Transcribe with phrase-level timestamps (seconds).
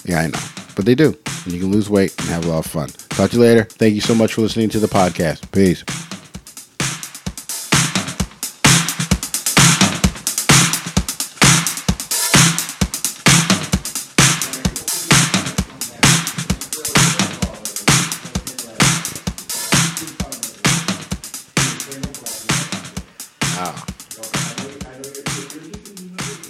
[0.03, 0.39] Yeah, I know.
[0.75, 1.17] But they do.
[1.45, 2.89] And you can lose weight and have a lot of fun.
[3.09, 3.63] Talk to you later.
[3.63, 5.49] Thank you so much for listening to the podcast.
[5.51, 5.83] Peace.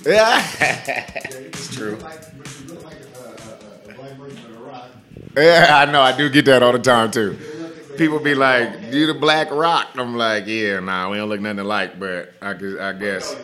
[0.06, 1.98] Yeah, it's true.
[5.38, 6.02] Yeah, I know.
[6.02, 7.38] I do get that all the time too.
[7.98, 11.60] People be like, "You the Black Rock?" I'm like, "Yeah, nah, we don't look nothing
[11.60, 13.36] alike, but I, gu- I guess."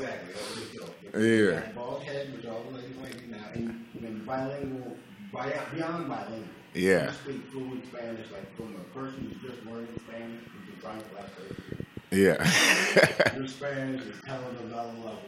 [1.18, 1.62] Yeah.
[1.76, 4.96] Bald head, which all the ladies like now, and, and bilingual,
[5.34, 6.44] bi- beyond bilingual.
[6.74, 7.08] Yeah.
[7.08, 11.04] You speak fluent Spanish, like from a person who's just learning Spanish, you can find
[11.12, 11.86] black person.
[12.12, 13.36] Yeah.
[13.38, 15.20] Your Spanish is telenovela level.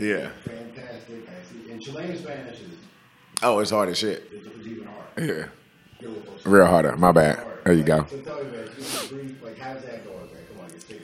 [0.00, 0.30] Yeah.
[0.44, 1.28] Fantastic.
[1.28, 1.72] I.
[1.72, 2.68] And Chilean Spanish is,
[3.42, 4.24] Oh, it's hard as shit.
[4.32, 5.50] is, is even harder.
[6.02, 6.08] Yeah.
[6.44, 6.96] Real harder.
[6.96, 7.44] My bad.
[7.64, 8.06] There you go.
[8.08, 10.16] So tell me, man, like, how's that going?
[10.18, 10.42] Man?
[10.52, 11.02] Come on, just take it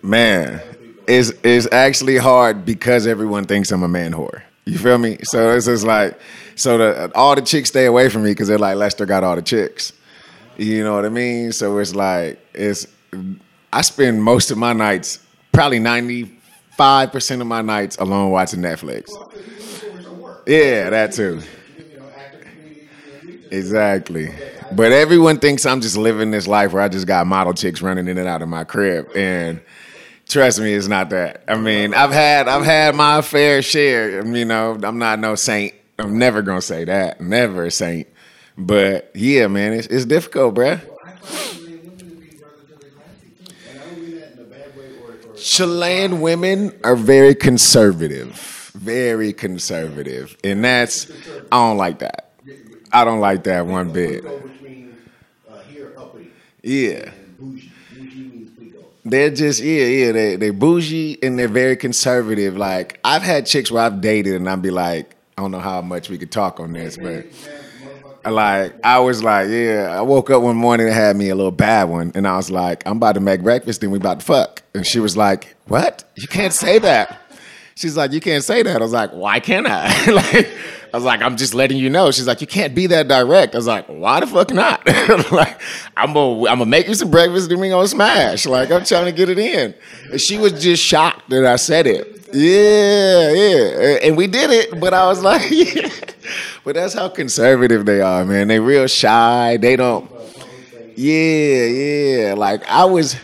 [0.00, 0.10] from.
[0.10, 0.62] Man,
[1.06, 4.42] it's it's actually hard because everyone thinks I'm a man whore.
[4.64, 5.18] You feel me?
[5.24, 6.18] So it's just like,
[6.54, 9.36] so the all the chicks stay away from me because they're like Lester got all
[9.36, 9.92] the chicks.
[10.56, 11.52] You know what I mean?
[11.52, 12.86] So it's like it's
[13.72, 15.18] I spend most of my nights,
[15.50, 16.30] probably ninety
[16.76, 19.10] five percent of my nights alone watching Netflix.
[20.46, 21.40] Yeah, that too.
[23.50, 24.30] Exactly.
[24.74, 28.08] But everyone thinks I'm just living this life where I just got model chicks running
[28.08, 29.14] in and out of my crib.
[29.14, 29.60] And
[30.26, 31.44] trust me, it's not that.
[31.46, 34.24] I mean, I've had I've had my fair share.
[34.26, 35.74] You know, I'm not no saint.
[35.98, 37.20] I'm never gonna say that.
[37.20, 38.08] Never a saint.
[38.56, 40.72] But yeah, man, it's it's difficult, bruh.
[40.72, 43.54] I find Chilean women to be relatively classy too.
[43.70, 47.34] And I don't mean that in a bad way or, or Chilean women are very
[47.34, 48.70] conservative.
[48.74, 50.36] Very conservative.
[50.44, 51.10] And that's
[51.50, 52.32] I don't like that.
[52.92, 54.24] I don't like that one bit.
[56.62, 57.10] Yeah.
[59.04, 60.12] They're just yeah, yeah.
[60.12, 62.56] They they bougie and they're very conservative.
[62.56, 65.82] Like I've had chicks where I've dated and I'd be like, I don't know how
[65.82, 67.26] much we could talk on this, but
[68.30, 69.88] like I was like, yeah.
[69.90, 72.50] I woke up one morning and had me a little bad one, and I was
[72.50, 75.54] like, I'm about to make breakfast and we about to fuck, and she was like,
[75.66, 76.04] what?
[76.16, 77.20] You can't say that.
[77.74, 78.76] She's like, you can't say that.
[78.76, 80.10] I was like, why can't I?
[80.10, 80.48] like,
[80.92, 82.10] I was like, I'm just letting you know.
[82.10, 83.54] She's like, you can't be that direct.
[83.54, 84.86] I was like, why the fuck not?
[85.32, 85.60] like,
[85.96, 88.44] I'm gonna, I'm gonna make you some breakfast, then we gonna smash.
[88.44, 89.74] Like, I'm trying to get it in.
[90.10, 92.28] And she was just shocked that I said it.
[92.34, 94.06] Yeah, yeah.
[94.06, 95.88] And we did it, but I was like, yeah.
[96.64, 98.48] But that's how conservative they are, man.
[98.48, 99.56] They real shy.
[99.56, 100.10] They don't.
[100.96, 102.34] Yeah, yeah.
[102.34, 103.16] Like I was.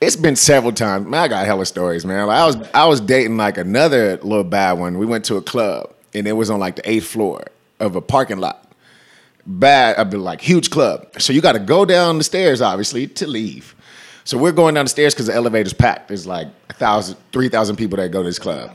[0.00, 1.06] It's been several times.
[1.06, 2.26] Man, I got hella stories, man.
[2.26, 4.98] Like I was, I was dating like another little bad one.
[4.98, 7.44] We went to a club, and it was on like the eighth floor
[7.78, 8.66] of a parking lot.
[9.46, 11.06] Bad, I've been like huge club.
[11.20, 13.74] So you got to go down the stairs, obviously, to leave.
[14.24, 16.08] So we're going down the stairs because the elevator's packed.
[16.08, 18.72] There's like a thousand, three thousand people that go to this club.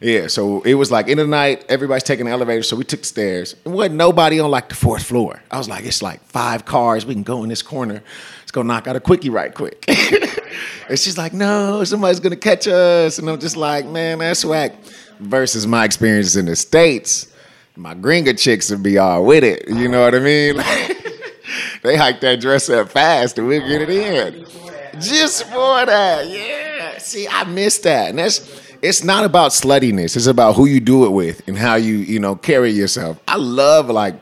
[0.00, 3.00] Yeah, so it was like in the night, everybody's taking the elevator, so we took
[3.00, 3.54] the stairs.
[3.64, 5.42] There wasn't nobody on like the fourth floor.
[5.50, 7.06] I was like, it's like five cars.
[7.06, 8.02] We can go in this corner.
[8.40, 9.84] Let's go knock out a quickie right quick.
[10.88, 13.18] and she's like, no, somebody's gonna catch us.
[13.18, 14.74] And I'm just like, man, that's whack.
[15.18, 17.32] Versus my experience in the States,
[17.74, 19.66] my gringa chicks would be all with it.
[19.68, 20.56] You know what I mean?
[21.82, 24.46] they hike that dress up fast and we'll get it in.
[25.00, 26.98] Just for that, yeah.
[26.98, 28.10] See, I missed that.
[28.10, 30.16] And that's it's not about sluttiness.
[30.16, 33.20] It's about who you do it with and how you, you know, carry yourself.
[33.26, 34.14] I love like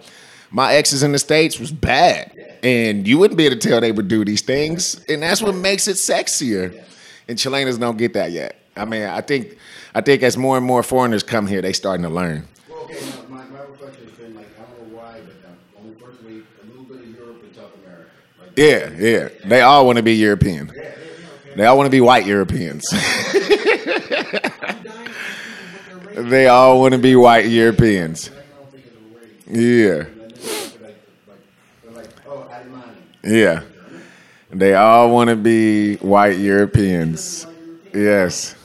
[0.50, 2.32] my exes in the States was bad.
[2.62, 5.04] And you wouldn't be able to tell they would do these things.
[5.08, 6.82] And that's what makes it sexier.
[7.28, 8.58] And Chileans don't get that yet.
[8.76, 9.58] I mean, I think
[9.94, 12.48] I think as more and more foreigners come here, they starting to learn.
[12.68, 15.94] Well, okay, now, my, my reflection has been like, I don't know why, but only
[15.94, 18.10] personally, a little bit of Europe and South America.
[18.40, 19.28] Like, Yeah, yeah.
[19.48, 20.72] They all want to be European.
[21.56, 22.84] They all want to be white Europeans.
[26.14, 28.30] they all want to be white Europeans.
[29.46, 30.06] Yeah.
[33.22, 33.62] Yeah.
[34.50, 37.46] They all want to be white Europeans.
[37.92, 38.56] Yes.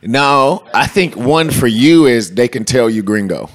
[0.00, 3.50] No, I think one for you is they can tell you gringo.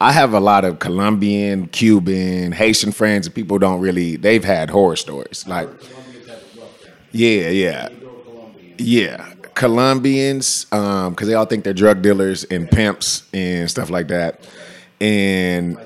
[0.00, 4.16] I have a lot of Colombian, Cuban, Haitian friends, and people don't really.
[4.16, 5.46] They've had horror stories.
[5.46, 5.68] Like,
[7.12, 7.88] yeah, yeah,
[8.78, 9.34] yeah.
[9.54, 14.48] Colombians, um, because they all think they're drug dealers and pimps and stuff like that.
[15.00, 15.78] And.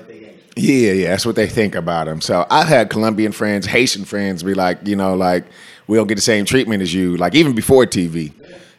[0.57, 2.21] Yeah, yeah, that's what they think about them.
[2.21, 5.43] So I've had Colombian friends, Haitian friends be like, you know, like
[5.85, 8.31] we don't get the same treatment as you, like even before TV.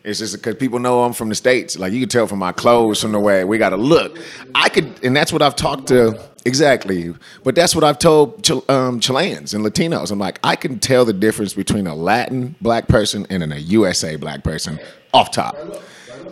[0.06, 1.76] It's just because people know I'm from the states.
[1.76, 4.16] Like you can tell from my clothes, from the way we got to look.
[4.54, 7.12] I could, and that's what I've talked to exactly.
[7.42, 10.12] But that's what I've told um, Chileans and Latinos.
[10.12, 14.14] I'm like, I can tell the difference between a Latin black person and a USA
[14.14, 14.78] black person
[15.12, 15.56] off top.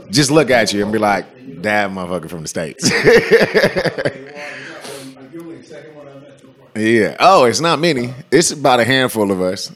[0.09, 1.27] Just look at you and be like,
[1.63, 2.89] that motherfucker from the states.
[2.89, 4.25] The.
[6.77, 7.17] Yeah.
[7.21, 8.13] Oh, it's not many.
[8.33, 9.71] It's about a handful of us.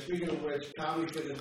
[0.00, 1.39] Speaking of which, Fitness Podcast.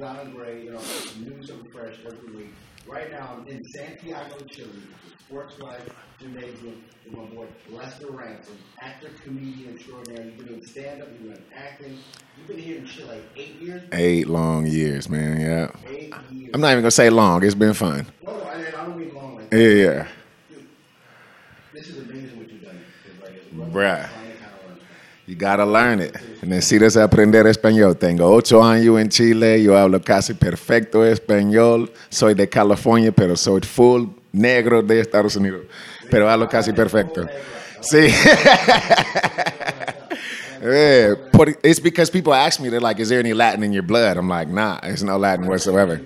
[0.00, 0.64] This is Don Gray.
[0.64, 0.80] You know,
[1.18, 2.54] news and fresh every week.
[2.86, 4.70] Right now, I'm in Santiago, Chile,
[5.18, 5.88] Sports Life
[6.18, 10.26] Gymnasium with my boy Lester Ransom, actor, comedian extraordinary.
[10.28, 11.98] You've been doing stand-up, you've been acting.
[12.38, 13.82] You've been here in Chile eight years.
[13.92, 15.40] Eight long years, man.
[15.40, 15.70] Yeah.
[15.86, 16.50] Eight years.
[16.54, 17.44] I'm not even gonna say long.
[17.44, 18.06] It's been fun.
[18.24, 19.36] No, no, I, I don't mean long.
[19.36, 20.08] Like Yeah, yeah.
[20.48, 20.66] Dude,
[21.74, 22.80] this is amazing what you've done.
[23.06, 24.08] It's like, it's rough, Bruh.
[25.30, 26.16] You gotta learn it.
[26.42, 27.96] Necesitas aprender español.
[27.96, 29.62] Tengo ocho años en Chile.
[29.62, 31.88] Yo hablo casi perfecto español.
[32.08, 35.66] Soy de California, pero soy full negro de Estados Unidos.
[36.10, 37.28] Pero hablo casi perfecto.
[37.80, 38.08] Sí.
[40.62, 41.14] Yeah,
[41.62, 44.18] it's because people ask me, they're like, is there any Latin in your blood?
[44.18, 46.02] I'm like, nah, there's no Latin whatsoever.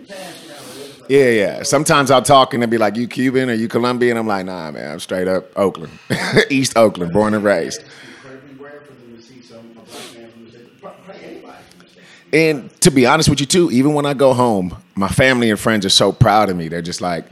[1.09, 1.63] Yeah, yeah.
[1.65, 4.17] Sometimes I'll talk and they'll be like, you Cuban or you Colombian?
[4.17, 5.99] I'm like, nah, man, I'm straight up Oakland.
[6.51, 7.81] East Oakland, born and raised.
[7.81, 7.89] It's
[8.25, 10.81] incredibly rare for them to see some a black man from the state.
[10.81, 12.05] Probably anybody from the state.
[12.35, 15.59] And to be honest with you too, even when I go home, my family and
[15.59, 16.67] friends are so proud of me.
[16.67, 17.27] They're just like,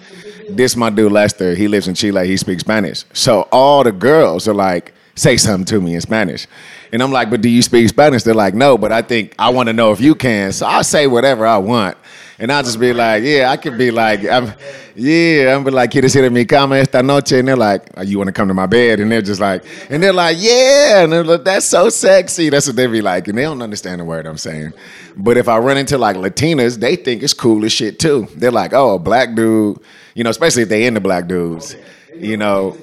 [0.49, 1.57] this my dude Lester.
[1.57, 2.25] He lives in Chile.
[2.29, 3.05] He speaks Spanish.
[3.13, 6.47] So all the girls are like, say something to me in Spanish.
[6.93, 8.23] And I'm like, but do you speak Spanish?
[8.23, 10.53] They're like, no, but I think I want to know if you can.
[10.53, 11.97] So I'll say whatever I want.
[12.39, 14.53] And I'll just be like, yeah, I could be like, I'm,
[14.95, 17.33] yeah, I'm be like, quieres ir a mi cama esta noche?
[17.33, 19.01] And they're like, oh, you want to come to my bed?
[19.01, 21.05] And they're just like, and they're like, yeah.
[21.05, 22.49] And they're like, that's so sexy.
[22.51, 23.29] That's what they be like.
[23.29, 24.73] And they don't understand the word I'm saying.
[25.17, 28.27] But if I run into like Latinas, they think it's cool as shit too.
[28.37, 29.79] They're like, oh, a black dude,
[30.15, 31.77] you know, especially if they into black dudes,
[32.15, 32.77] you know.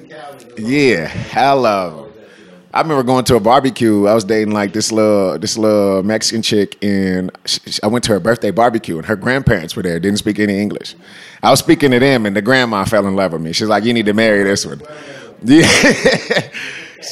[0.56, 2.09] Yeah, hello.
[2.72, 4.06] I remember going to a barbecue.
[4.06, 8.04] I was dating like this little this little Mexican chick, and sh- sh- I went
[8.04, 9.98] to her birthday barbecue, and her grandparents were there.
[9.98, 10.94] Didn't speak any English.
[11.42, 13.52] I was speaking to them, and the grandma fell in love with me.
[13.52, 14.80] She's like, "You need to marry this one."
[15.42, 15.66] Yeah.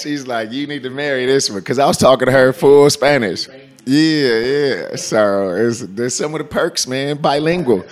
[0.02, 2.90] She's like, "You need to marry this one," because I was talking to her full
[2.90, 3.48] Spanish.
[3.86, 4.96] Yeah, yeah.
[4.96, 7.16] So it's, there's some of the perks, man.
[7.16, 7.84] Bilingual.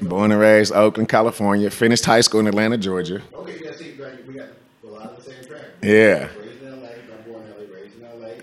[0.00, 1.70] Born and raised Oakland, California.
[1.70, 3.20] Finished high school in Atlanta, Georgia.
[3.34, 3.70] Okay, yeah,
[5.84, 6.28] Yeah.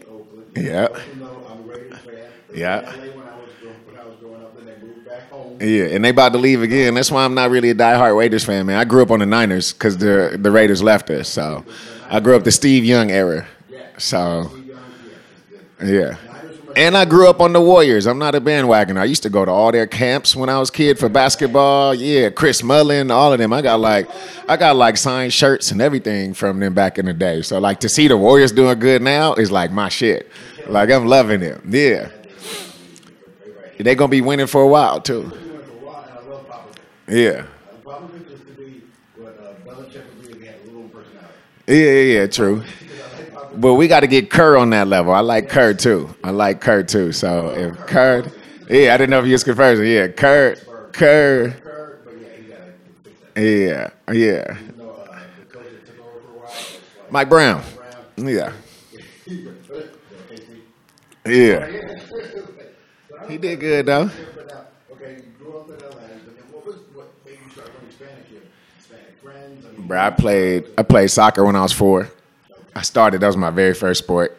[0.10, 2.14] Oakland, though, I'm a Raiders fan.
[2.50, 2.80] Raised Yeah.
[2.80, 5.58] in LA when I was grow- I was growing up, and then moved back home.
[5.60, 6.94] Yeah, and they about to leave again.
[6.94, 8.78] That's why I'm not really a diehard Raiders fan, man.
[8.78, 11.30] I grew up on the Niners because the the Raiders left us.
[11.30, 11.64] So
[12.10, 13.46] I grew up the Steve Young era.
[13.98, 14.52] So
[15.84, 16.16] yeah,
[16.76, 18.08] and I grew up on the Warriors.
[18.08, 19.00] I'm not a bandwagoner.
[19.00, 21.94] I used to go to all their camps when I was kid for basketball.
[21.96, 23.54] Yeah, Chris Mullin, all of them.
[23.54, 24.10] I got like
[24.48, 27.42] I got like signed shirts and everything from them back in the day.
[27.42, 30.30] So like to see the Warriors doing good now is like my shit.
[30.68, 31.62] Like I'm loving it.
[31.68, 32.10] Yeah,
[33.80, 35.32] They're gonna be winning for a while too.
[37.08, 37.46] Yeah.
[41.68, 42.64] Yeah, yeah, yeah, true.
[43.54, 45.14] But we got to get Kerr on that level.
[45.14, 46.14] I like Kerr too.
[46.24, 47.12] I like Kerr too.
[47.12, 48.24] So if Kerr,
[48.70, 49.86] yeah, I didn't know if you was conversion.
[49.86, 50.56] Yeah, Kerr,
[50.94, 51.56] Kerr,
[53.36, 54.58] yeah, yeah,
[57.10, 57.64] Mike Brown.
[58.18, 58.54] Yeah,
[61.26, 61.68] yeah.
[63.28, 64.10] He did good though.
[69.78, 72.10] Bro, I played I played soccer when I was four.
[72.76, 73.22] I started.
[73.22, 74.38] That was my very first sport,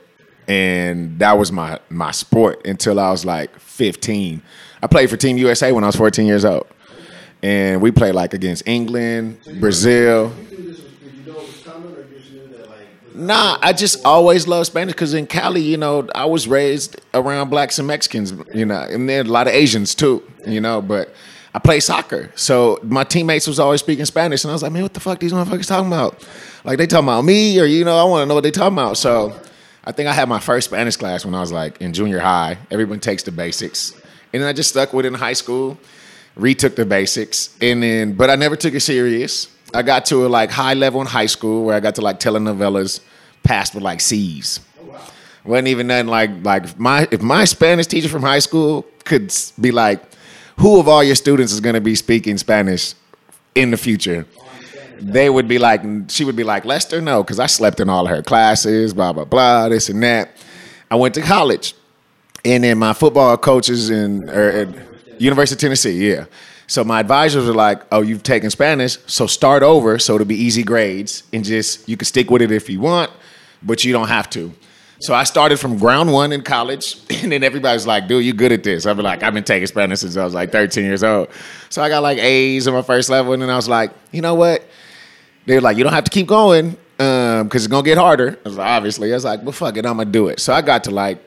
[0.48, 4.42] and that was my my sport until I was like 15.
[4.82, 6.66] I played for Team USA when I was 14 years old,
[7.42, 10.32] and we played like against England, Brazil.
[12.52, 13.14] that like?
[13.14, 17.50] Nah, I just always loved Spanish because in Cali, you know, I was raised around
[17.50, 20.80] blacks and Mexicans, you know, and then a lot of Asians too, you know.
[20.80, 21.14] But
[21.54, 24.82] I play soccer, so my teammates was always speaking Spanish, and I was like, man,
[24.82, 26.26] what the fuck these motherfuckers talking about?
[26.64, 28.78] Like they talking about me, or you know, I want to know what they talking
[28.78, 28.96] about.
[28.96, 29.38] So
[29.84, 32.56] I think I had my first Spanish class when I was like in junior high.
[32.70, 33.92] Everyone takes the basics,
[34.32, 35.76] and then I just stuck with it in high school.
[36.36, 39.48] Retook the basics, and then but I never took it serious.
[39.74, 42.18] I got to a like high level in high school where I got to like
[42.18, 43.00] telenovelas,
[43.42, 44.60] passed with like C's.
[45.44, 49.72] Wasn't even nothing like like my if my Spanish teacher from high school could be
[49.72, 50.02] like,
[50.58, 52.94] who of all your students is going to be speaking Spanish
[53.54, 54.26] in the future?
[55.00, 58.04] They would be like, she would be like, Lester, no, because I slept in all
[58.04, 60.36] of her classes, blah blah blah, this and that.
[60.90, 61.74] I went to college,
[62.44, 66.26] and then my football coaches in er, at University of Tennessee, yeah.
[66.66, 70.36] So my advisors were like, "Oh, you've taken Spanish, so start over, so it'll be
[70.36, 73.10] easy grades, and just you can stick with it if you want,
[73.62, 74.52] but you don't have to."
[75.02, 78.52] So I started from ground one in college, and then everybody's like, "Dude, you good
[78.52, 81.02] at this?" I've been like, "I've been taking Spanish since I was like 13 years
[81.02, 81.28] old."
[81.70, 84.22] So I got like A's in my first level, and then I was like, "You
[84.22, 84.64] know what?"
[85.46, 88.38] They were like, "You don't have to keep going um, because it's gonna get harder."
[88.46, 90.52] I was like, "Obviously," I was like, "Well, fuck it, I'm gonna do it." So
[90.52, 91.18] I got to like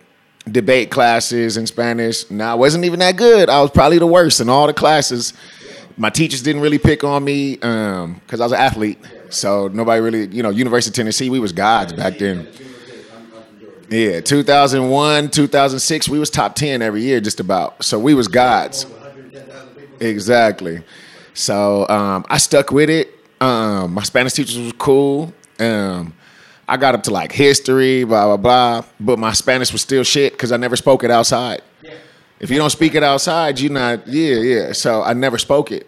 [0.49, 2.31] debate classes in Spanish.
[2.31, 3.49] Now I wasn't even that good.
[3.49, 5.33] I was probably the worst in all the classes.
[5.97, 8.99] My teachers didn't really pick on me um, because I was an athlete.
[9.31, 12.47] So nobody really, you know, University of Tennessee, we was gods back then.
[13.89, 17.83] Yeah, 2001, 2006, we was top 10 every year just about.
[17.83, 18.85] So we was gods.
[19.99, 20.83] Exactly.
[21.33, 23.09] So um, I stuck with it.
[23.39, 25.33] Um, my Spanish teachers was cool.
[25.59, 26.13] Um,
[26.67, 28.89] I got up to like history, blah blah blah.
[28.99, 31.61] But my Spanish was still shit because I never spoke it outside.
[32.39, 34.07] If you don't speak it outside, you're not.
[34.07, 34.71] Yeah, yeah.
[34.73, 35.87] So I never spoke it.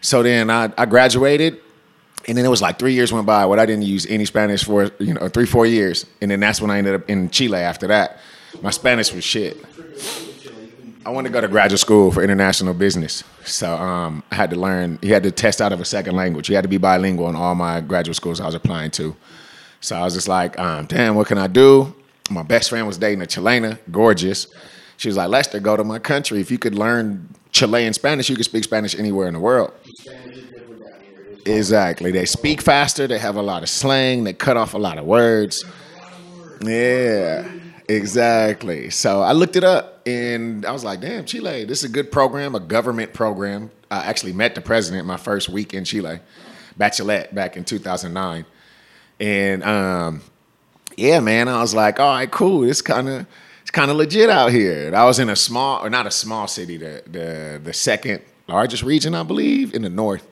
[0.00, 1.58] So then I, I graduated,
[2.26, 4.64] and then it was like three years went by where I didn't use any Spanish
[4.64, 7.58] for you know three four years, and then that's when I ended up in Chile.
[7.58, 8.18] After that,
[8.62, 9.56] my Spanish was shit.
[11.04, 14.56] I wanted to go to graduate school for international business, so um, I had to
[14.56, 14.98] learn.
[15.02, 16.48] You had to test out of a second language.
[16.48, 19.14] You had to be bilingual in all my graduate schools I was applying to.
[19.80, 21.94] So I was just like, um, damn, what can I do?
[22.28, 24.48] My best friend was dating a Chilena, gorgeous.
[24.96, 26.40] She was like, Lester, go to my country.
[26.40, 29.72] If you could learn Chilean Spanish, you could speak Spanish anywhere in the world.
[31.46, 32.10] Exactly.
[32.10, 33.06] They speak faster.
[33.06, 34.24] They have a lot of slang.
[34.24, 35.64] They cut off a lot of words.
[36.60, 37.48] Yeah,
[37.88, 38.90] exactly.
[38.90, 42.10] So I looked it up and I was like, damn, Chile, this is a good
[42.10, 43.70] program, a government program.
[43.90, 46.20] I actually met the president my first week in Chile,
[46.78, 48.44] Bachelet, back in 2009.
[49.20, 50.22] And um,
[50.96, 52.64] yeah, man, I was like, all right, cool.
[52.64, 53.26] It's kind of
[53.62, 54.86] it's kind of legit out here.
[54.86, 58.22] And I was in a small, or not a small city, the the the second
[58.48, 60.26] largest region, I believe, in the north.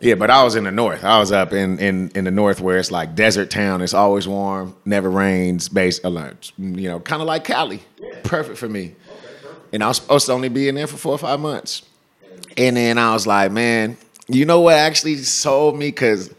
[0.00, 1.04] Yeah, but I was in the north.
[1.04, 3.82] I was up in, in, in the north where it's like desert town.
[3.82, 5.68] It's always warm, never rains.
[5.68, 7.82] Base, alert, you know, kind of like Cali.
[8.22, 8.94] Perfect for me.
[9.72, 11.82] And I was supposed to only be in there for four or five months.
[12.56, 13.96] And then I was like, man,
[14.26, 15.88] you know what actually sold me?
[15.88, 16.34] Because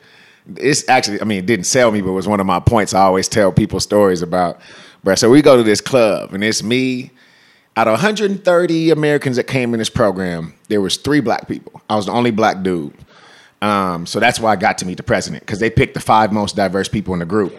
[0.57, 2.93] it's actually, I mean, it didn't sell me, but it was one of my points.
[2.93, 4.60] I always tell people stories about.
[5.05, 7.12] Bruh, so we go to this club, and it's me.
[7.78, 11.82] Out of 130 Americans that came in this program, there was three black people.
[11.90, 12.94] I was the only black dude.
[13.62, 16.34] Um, so that's why I got to meet the president because they picked the five
[16.34, 17.56] most diverse people in the group.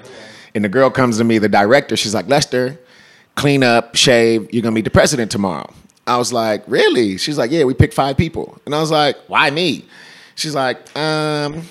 [0.55, 1.97] And the girl comes to me, the director.
[1.97, 2.79] She's like, Lester,
[3.37, 4.53] clean up, shave.
[4.53, 5.73] You're gonna meet the president tomorrow.
[6.07, 7.17] I was like, really?
[7.17, 8.61] She's like, yeah, we picked five people.
[8.67, 9.87] And I was like, why me?
[10.35, 11.63] She's like, um,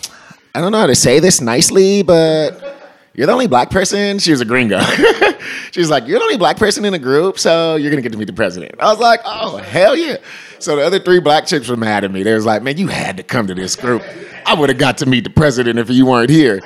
[0.56, 2.81] I don't know how to say this nicely, but
[3.14, 4.20] you're the only black person.
[4.20, 4.80] She was a gringo.
[5.72, 8.18] She's like, you're the only black person in the group, so you're gonna get to
[8.18, 8.76] meet the president.
[8.80, 10.18] I was like, oh hell yeah.
[10.60, 12.24] So the other three black chicks were mad at me.
[12.24, 14.04] They was like, man, you had to come to this group.
[14.46, 16.62] I would have got to meet the president if you weren't here.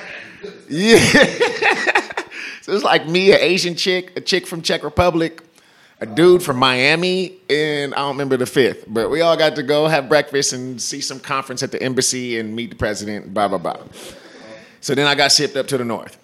[0.69, 0.97] Yeah.
[2.61, 5.41] so it's like me, an Asian chick, a chick from Czech Republic,
[5.99, 8.85] a dude from Miami, and I don't remember the fifth.
[8.87, 12.37] But we all got to go have breakfast and see some conference at the embassy
[12.37, 13.81] and meet the president, blah, blah, blah.
[14.81, 16.17] So then I got shipped up to the north.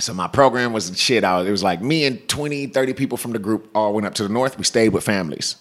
[0.00, 1.46] So my program was shit out.
[1.46, 4.22] It was like me and 20, 30 people from the group all went up to
[4.22, 4.56] the north.
[4.58, 5.56] We stayed with families.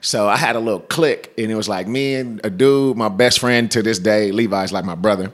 [0.00, 3.08] So I had a little clique, and it was like me and a dude, my
[3.08, 5.32] best friend to this day, Levi's like my brother,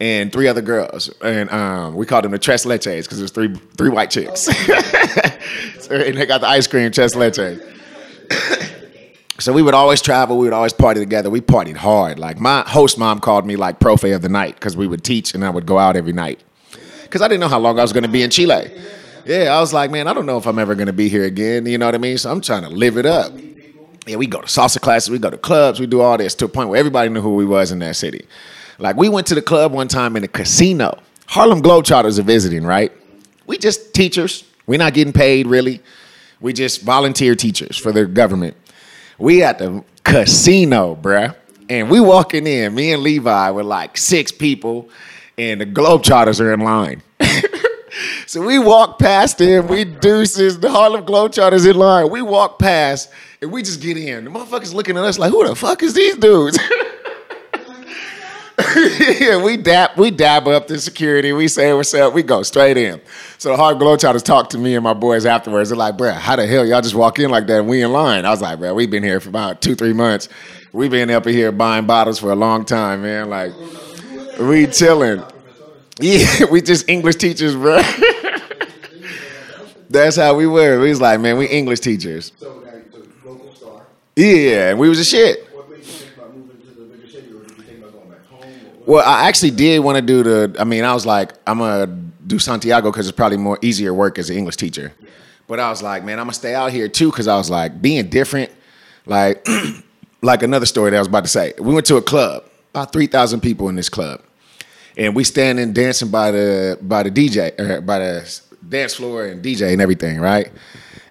[0.00, 1.08] and three other girls.
[1.22, 4.40] And um, we called them the Tres Leches because it was three three white chicks.
[5.80, 7.62] so, and they got the ice cream Tres Leches.
[9.38, 10.36] so we would always travel.
[10.36, 11.30] We would always party together.
[11.30, 12.18] We partied hard.
[12.18, 15.32] Like my host mom called me like profe of the night because we would teach
[15.32, 16.42] and I would go out every night
[17.12, 18.72] because I didn't know how long I was going to be in Chile.
[19.26, 21.24] Yeah, I was like, man, I don't know if I'm ever going to be here
[21.24, 21.66] again.
[21.66, 22.16] You know what I mean?
[22.16, 23.34] So I'm trying to live it up.
[24.06, 26.46] Yeah, we go to salsa classes, we go to clubs, we do all this to
[26.46, 28.26] a point where everybody knew who we was in that city.
[28.78, 30.98] Like we went to the club one time in a casino.
[31.26, 32.90] Harlem Globetrotters are visiting, right?
[33.46, 34.44] We just teachers.
[34.66, 35.82] We're not getting paid really.
[36.40, 38.56] We just volunteer teachers for the government.
[39.18, 41.36] We at the casino, bruh.
[41.68, 44.88] And we walking in, me and Levi were like six people,
[45.50, 47.02] and the Globetrotters are in line.
[48.26, 52.10] so we walk past them, we deuces, the Harlem Globetrotters in line.
[52.10, 54.24] We walk past, and we just get in.
[54.24, 56.58] The motherfuckers looking at us like, who the fuck is these dudes?
[59.20, 61.32] yeah, we dap, we dab up the security.
[61.32, 62.14] We say what's up.
[62.14, 63.00] We go straight in.
[63.38, 65.70] So the hard Globetrotters talk to me and my boys afterwards.
[65.70, 67.60] They're like, "Bro, how the hell y'all just walk in like that?
[67.60, 69.92] and We in line." I was like, "Bro, we've been here for about two, three
[69.92, 70.28] months.
[70.72, 73.28] We've been up here buying bottles for a long time, man.
[73.28, 73.52] Like,
[74.38, 75.22] we chilling.
[76.00, 77.80] Yeah, we just English teachers, bro.
[79.90, 80.80] That's how we were.
[80.80, 82.32] We was like, man, we English teachers.
[82.38, 83.86] So now you're local star.
[84.16, 85.46] Yeah, and we was a shit.
[85.52, 87.92] What made you think about moving to the bigger city, or did you think about
[87.92, 88.82] going back home?
[88.86, 90.56] Well, I actually did want to do the.
[90.58, 91.86] I mean, I was like, I'm gonna
[92.26, 94.94] do Santiago because it's probably more easier work as an English teacher.
[95.46, 97.82] But I was like, man, I'm gonna stay out here too because I was like
[97.82, 98.50] being different.
[99.04, 99.46] Like,
[100.22, 101.52] like another story that I was about to say.
[101.58, 104.22] We went to a club, about three thousand people in this club,
[104.96, 109.42] and we standing dancing by the by the DJ or by the dance floor and
[109.42, 110.50] DJ and everything, right?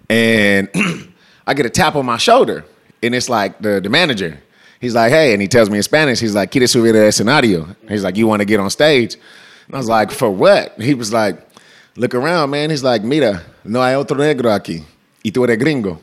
[0.08, 0.68] And
[1.46, 2.64] I get a tap on my shoulder,
[3.02, 4.38] and it's like the the manager.
[4.80, 7.76] He's like, hey, and he tells me in Spanish, he's like, ¿Quieres subir al escenario?
[7.88, 9.14] He's like, you want to get on stage?
[9.66, 10.74] And I was like, for what?
[10.80, 11.38] He was like,
[11.94, 12.70] look around, man.
[12.70, 14.82] He's like, mira, no hay otro negro aquí,
[15.24, 16.00] y tú eres gringo.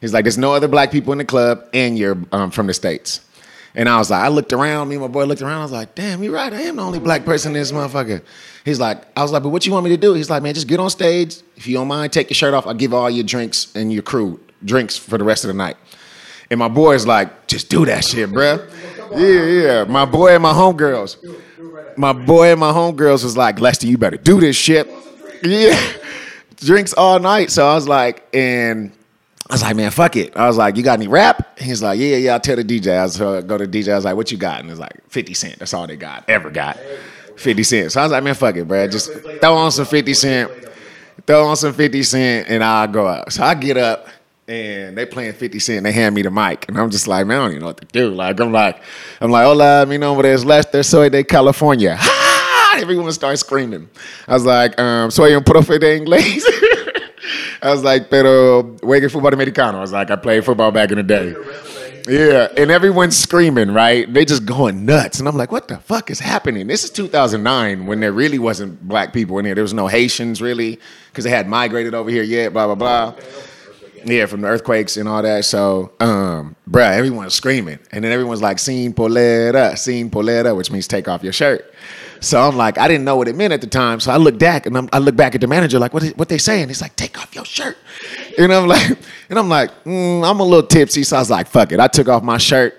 [0.00, 2.74] He's like, there's no other black people in the club, and you're um, from the
[2.74, 3.20] States.
[3.74, 5.72] And I was like, I looked around, me and my boy looked around, I was
[5.72, 8.22] like, damn, you're right, I am the only black person in this motherfucker.
[8.64, 10.14] He's like, I was like, but what you want me to do?
[10.14, 11.36] He's like, man, just get on stage.
[11.56, 12.66] If you don't mind, take your shirt off.
[12.66, 15.76] I'll give all your drinks and your crew drinks for the rest of the night.
[16.50, 18.68] And my boy's like, just do that shit, bruh.
[19.12, 19.84] Yeah, yeah.
[19.84, 21.16] My boy and my homegirls.
[21.96, 24.90] My boy and my homegirls was like, Lester, you better do this shit.
[25.42, 25.80] Yeah.
[26.56, 27.50] Drinks all night.
[27.50, 28.92] So I was like, and
[29.50, 30.36] I was like, man, fuck it.
[30.36, 31.58] I was like, you got any rap?
[31.58, 32.96] He's like, yeah, yeah, I'll tell the DJ.
[32.96, 33.92] I was uh, go to the DJ.
[33.92, 34.60] I was like, what you got?
[34.60, 35.58] And it's like 50 Cent.
[35.58, 36.78] That's all they got, ever got.
[37.36, 37.90] 50 Cent.
[37.90, 38.86] So I was like, man, fuck it, bro.
[38.86, 40.52] Just throw on some 50 Cent.
[41.26, 43.32] Throw on some 50 Cent and I'll go out.
[43.32, 44.06] So I get up
[44.46, 46.68] and they playing 50 Cent and they hand me the mic.
[46.68, 48.10] And I'm just like, man, I don't even know what to do.
[48.10, 48.80] Like, I'm like,
[49.20, 51.98] I'm like, hola, mi nombre es Lester, soy de California.
[52.76, 53.88] Everyone starts screaming.
[54.28, 56.44] I was like, um, soy un profe de inglés.
[57.62, 59.78] I was like, pero juegue fútbol americano.
[59.78, 61.34] I was like, I played football back in the day.
[62.08, 64.12] Yeah, and everyone's screaming, right?
[64.12, 67.86] They just going nuts, and I'm like, "What the fuck is happening?" This is 2009
[67.86, 69.54] when there really wasn't black people in here.
[69.54, 72.52] There was no Haitians really because they had migrated over here yet.
[72.52, 73.14] Blah blah blah.
[74.04, 75.44] Yeah, from the earthquakes and all that.
[75.44, 80.88] So, um, bruh, everyone's screaming, and then everyone's like, "Sin polera, sin polera," which means
[80.88, 81.72] take off your shirt.
[82.20, 83.98] So I'm like, I didn't know what it meant at the time.
[83.98, 86.28] So I look back and I'm, I look back at the manager, like, what, what
[86.28, 86.68] they saying?
[86.68, 87.78] He's like, take off your shirt.
[88.38, 88.98] And I'm like,
[89.30, 91.02] and I'm like, mm, I'm a little tipsy.
[91.02, 91.80] So I was like, fuck it.
[91.80, 92.74] I took off my shirt,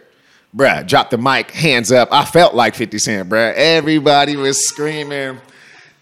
[0.55, 2.09] bruh, dropped the mic, hands up.
[2.11, 3.53] I felt like 50 Cent, bruh.
[3.55, 5.39] Everybody was screaming.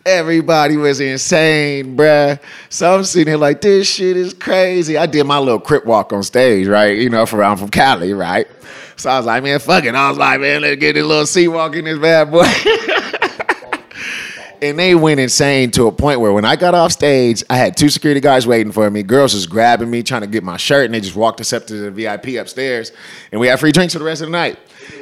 [0.05, 2.39] Everybody was insane, bruh.
[2.69, 4.97] So I'm sitting here like, this shit is crazy.
[4.97, 6.97] I did my little crip walk on stage, right?
[6.97, 8.47] You know, for I'm from Cali, right?
[8.95, 9.95] So I was like, man, fuck it.
[9.95, 12.43] I was like, man, let's get this little C-walk in this bad boy.
[14.61, 17.77] and they went insane to a point where when I got off stage, I had
[17.77, 19.03] two security guys waiting for me.
[19.03, 21.67] Girls was grabbing me, trying to get my shirt, and they just walked us up
[21.67, 22.91] to the VIP upstairs,
[23.31, 24.59] and we had free drinks for the rest of the night.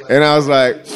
[0.08, 0.86] And I was like,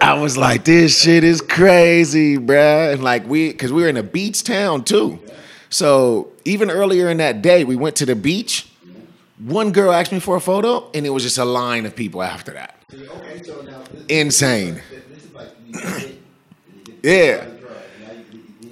[0.00, 2.92] I was like, this shit is crazy, bruh.
[2.94, 5.18] And like we, cause we were in a beach town too.
[5.70, 8.68] So even earlier in that day, we went to the beach.
[9.38, 12.22] One girl asked me for a photo, and it was just a line of people
[12.22, 12.76] after that.
[14.08, 14.80] Insane.
[17.00, 17.46] Yeah.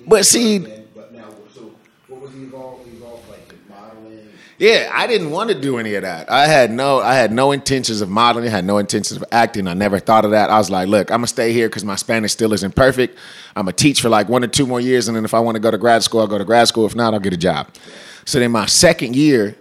[0.04, 1.70] But see- but now so
[2.08, 4.28] what was involved involved like the modeling?
[4.58, 6.30] Yeah, I didn't want to do any of that.
[6.30, 8.48] I had no, I had no intentions of modeling.
[8.48, 9.68] I had no intentions of acting.
[9.68, 10.48] I never thought of that.
[10.48, 13.18] I was like, look, I'm gonna stay here because my Spanish still isn't perfect.
[13.54, 15.56] I'm gonna teach for like one or two more years, and then if I want
[15.56, 16.86] to go to grad school, I'll go to grad school.
[16.86, 17.68] If not, I'll get a job.
[18.24, 19.56] So then my second year,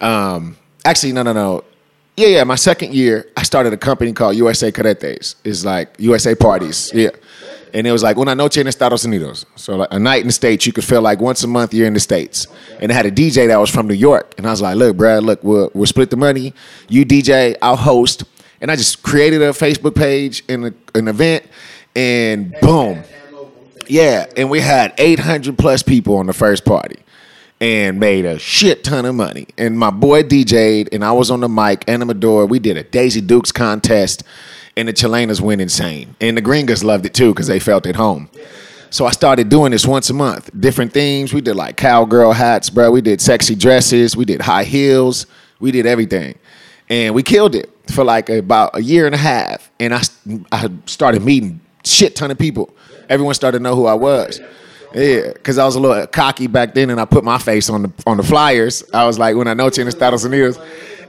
[0.00, 1.64] um, actually, no, no, no.
[2.16, 5.36] Yeah, yeah, my second year, I started a company called USA Carretes.
[5.44, 6.90] It's like USA parties.
[6.92, 7.10] Yeah.
[7.74, 9.46] And it was like una noche en Estados Unidos.
[9.56, 11.86] So like a night in the States, you could feel like once a month you're
[11.86, 12.46] in the States.
[12.80, 14.34] And it had a DJ that was from New York.
[14.38, 16.54] And I was like, look, Brad, look, we'll, we'll split the money.
[16.88, 18.24] You DJ, I'll host.
[18.60, 21.46] And I just created a Facebook page and a, an event
[21.96, 23.02] and boom.
[23.88, 27.00] Yeah, and we had 800 plus people on the first party
[27.60, 29.46] and made a shit ton of money.
[29.58, 32.48] And my boy DJ'd, and I was on the mic, Animador.
[32.48, 34.22] We did a Daisy Dukes contest,
[34.80, 36.16] and the Chilenas went insane.
[36.20, 38.30] And the Gringas loved it too because they felt at home.
[38.88, 41.32] So I started doing this once a month, different themes.
[41.34, 42.90] We did like cowgirl hats, bro.
[42.90, 44.16] We did sexy dresses.
[44.16, 45.26] We did high heels.
[45.60, 46.34] We did everything.
[46.88, 49.70] and we killed it for like about a year and a half.
[49.78, 50.02] And I
[50.50, 52.74] I started meeting shit ton of people.
[53.08, 54.40] Everyone started to know who I was.
[54.94, 57.82] Yeah, because I was a little cocky back then, and I put my face on
[57.82, 58.82] the on the flyers.
[58.92, 60.58] I was like, "When I know en Estados Unidos,"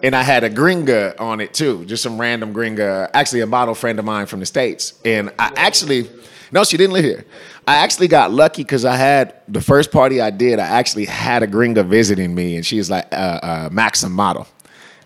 [0.03, 3.09] and I had a gringa on it too, just some random gringa.
[3.13, 6.09] Actually, a model friend of mine from the states, and I actually,
[6.51, 7.25] no, she didn't live here.
[7.67, 10.59] I actually got lucky because I had the first party I did.
[10.59, 14.47] I actually had a gringa visiting me, and she was like a, a Maxim model,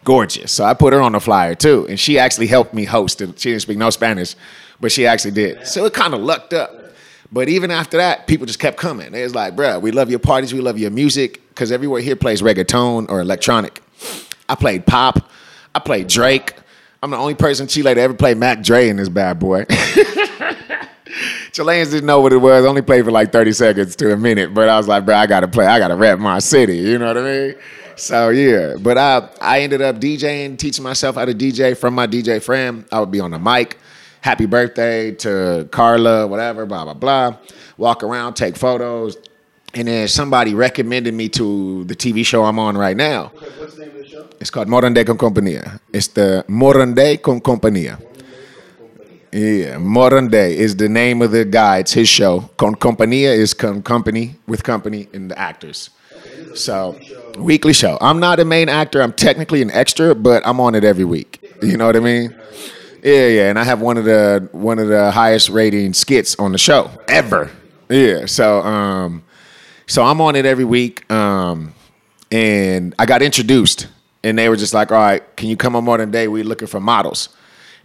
[0.03, 0.53] gorgeous.
[0.53, 3.39] So I put her on the flyer too, and she actually helped me host it.
[3.39, 4.35] She didn't speak no Spanish,
[4.79, 5.67] but she actually did.
[5.67, 6.83] So it kind of lucked up.
[7.31, 9.13] But even after that, people just kept coming.
[9.13, 12.15] It was like, bruh, we love your parties, we love your music, because everywhere here
[12.15, 13.81] plays reggaeton or electronic.
[14.47, 15.29] I played pop,
[15.73, 16.53] I played Drake.
[17.03, 19.65] I'm the only person Chile to ever play Mac Dre in this bad boy.
[21.51, 22.65] Chileans didn't know what it was.
[22.65, 25.27] Only played for like 30 seconds to a minute, but I was like, bro, I
[25.27, 25.65] gotta play.
[25.65, 26.77] I gotta rap my city.
[26.77, 27.55] You know what I mean?
[27.95, 32.07] So yeah, but I I ended up DJing, teaching myself how to DJ from my
[32.07, 32.85] DJ friend.
[32.91, 33.77] I would be on the mic
[34.25, 37.37] happy birthday to Carla, whatever, blah, blah, blah.
[37.77, 39.17] Walk around, take photos.
[39.75, 43.33] And then somebody recommended me to the TV show I'm on right now.
[43.59, 44.27] What's the name of the show?
[44.39, 45.81] It's called Morandé con Compañía.
[45.91, 47.99] It's the Morandé con Compañía.
[49.33, 51.79] Yeah, Morandé is the name of the guy.
[51.79, 52.49] It's his show.
[52.55, 55.89] Con Compañía is con company with company and the actors.
[56.53, 56.97] So,
[57.37, 57.97] weekly show.
[57.99, 59.01] I'm not a main actor.
[59.01, 61.41] I'm technically an extra, but I'm on it every week.
[61.61, 62.33] You know what I mean?
[63.03, 66.53] Yeah, yeah, and I have one of the one of the highest rating skits on
[66.53, 67.51] the show ever.
[67.89, 69.21] Yeah, so um,
[69.87, 71.73] so I'm on it every week, um,
[72.31, 73.87] and I got introduced,
[74.23, 76.27] and they were just like, "All right, can you come on Morandé?
[76.27, 77.29] We're looking for models."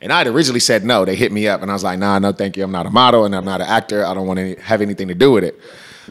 [0.02, 1.04] And I'd originally said no.
[1.04, 2.64] They hit me up, and I was like, "Nah, no, thank you.
[2.64, 4.04] I'm not a model, and I'm not an actor.
[4.04, 5.60] I don't want to have anything to do with it."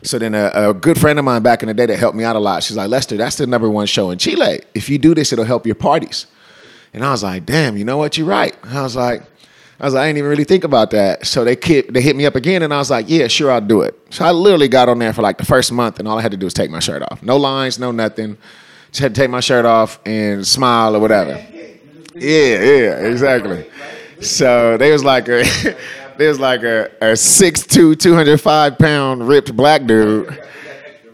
[0.04, 2.24] So then a, a good friend of mine back in the day that helped me
[2.24, 4.62] out a lot, she's like, "Lester, that's the number one show in Chile.
[4.74, 6.28] If you do this, it'll help your parties."
[6.94, 8.18] And I was like, damn, you know what?
[8.18, 8.56] You're right.
[8.64, 9.24] I was like,
[9.80, 11.26] I was like, I didn't even really think about that.
[11.26, 13.62] So they kept, they hit me up again, and I was like, yeah, sure, I'll
[13.62, 13.98] do it.
[14.10, 16.32] So I literally got on there for like the first month, and all I had
[16.32, 17.24] to do was take my shirt off.
[17.24, 18.38] No lines, no nothing.
[18.92, 21.32] Just had to take my shirt off and smile or whatever.
[22.14, 23.70] Yeah, yeah, exactly.
[24.20, 25.44] So they was like a,
[26.18, 30.44] there's like a, a 6'2", 205 pound ripped black dude.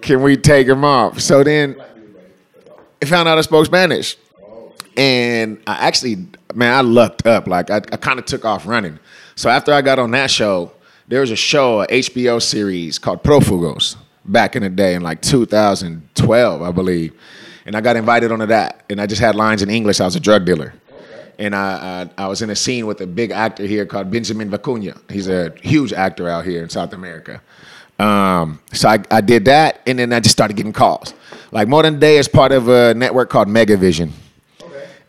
[0.02, 1.20] Can we take him off?
[1.20, 1.76] So then,
[3.02, 4.18] I found out I spoke Spanish.
[4.98, 7.48] And I actually, man, I lucked up.
[7.48, 9.00] Like I, I kind of took off running.
[9.36, 10.72] So after I got on that show,
[11.08, 15.22] there was a show, a HBO series called Profugos back in the day in like
[15.22, 17.14] 2012, I believe.
[17.66, 18.86] And I got invited onto that.
[18.90, 20.00] And I just had lines in English.
[20.00, 20.74] I was a drug dealer.
[21.38, 24.50] And I, I, I was in a scene with a big actor here called Benjamin
[24.50, 24.98] Vicuña.
[25.12, 27.42] He's a huge actor out here in South America.
[28.00, 31.14] Um, so I, I did that, and then I just started getting calls.
[31.52, 34.12] Like Morandé is part of a network called Megavision.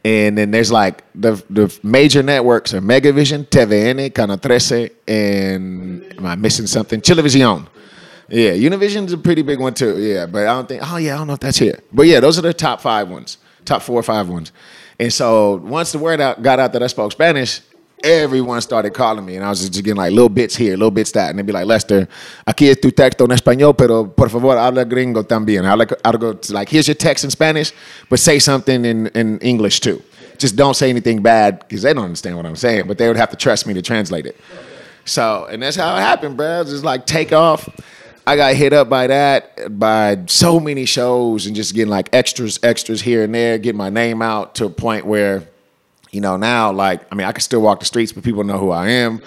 [0.06, 6.24] And then there's like the the major networks are Megavision, TVN, Canal 13, and am
[6.24, 7.00] I missing something?
[7.00, 7.66] Chilevisión.
[8.28, 10.00] Yeah, Univision's a pretty big one too.
[10.00, 10.82] Yeah, but I don't think.
[10.84, 11.80] Oh yeah, I don't know if that's here.
[11.92, 14.52] But yeah, those are the top five ones, top four or five ones.
[15.00, 17.60] And so once the word out got out that I spoke Spanish,
[18.06, 21.10] everyone started calling me, and I was just getting like little bits here, little bits
[21.12, 22.08] that, and they'd be like, Lester,
[22.46, 25.64] aquí es tu texto en español, pero por favor habla gringo también.
[25.64, 27.72] I like, I'd go to, like, here's your text in Spanish,
[28.08, 30.02] but say something in, in English too.
[30.38, 33.16] Just don't say anything bad because they don't understand what I'm saying, but they would
[33.16, 34.36] have to trust me to translate it.
[35.04, 36.64] So, and that's how it happened, bro.
[36.64, 37.68] Just like take off.
[38.26, 42.58] I got hit up by that, by so many shows, and just getting like extras,
[42.62, 45.44] extras here and there, getting my name out to a point where
[46.16, 48.56] you know, now like I mean, I can still walk the streets, but people know
[48.56, 49.20] who I am.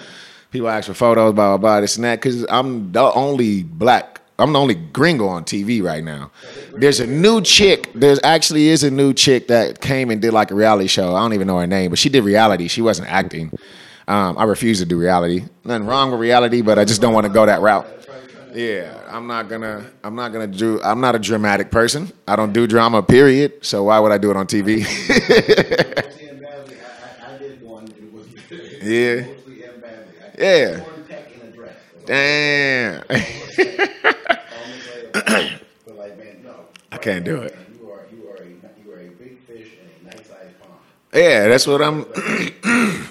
[0.50, 4.20] People ask for photos, blah blah blah, this and that, because I'm the only black.
[4.40, 6.32] I'm the only gringo on TV right now.
[6.74, 7.90] There's a new chick.
[7.94, 11.14] There's actually is a new chick that came and did like a reality show.
[11.14, 12.66] I don't even know her name, but she did reality.
[12.66, 13.52] She wasn't acting.
[14.08, 15.44] Um, I refuse to do reality.
[15.62, 17.86] Nothing wrong with reality, but I just don't want to go that route.
[18.52, 19.88] Yeah, I'm not gonna.
[20.02, 20.80] I'm not gonna do.
[20.82, 22.10] I'm not a dramatic person.
[22.26, 23.02] I don't do drama.
[23.02, 23.64] Period.
[23.64, 24.84] So why would I do it on TV?
[28.90, 29.24] Yeah.
[30.36, 30.84] Yeah.
[32.06, 33.04] Damn.
[36.90, 37.56] I can't do it.
[41.14, 42.06] Yeah, that's what I'm.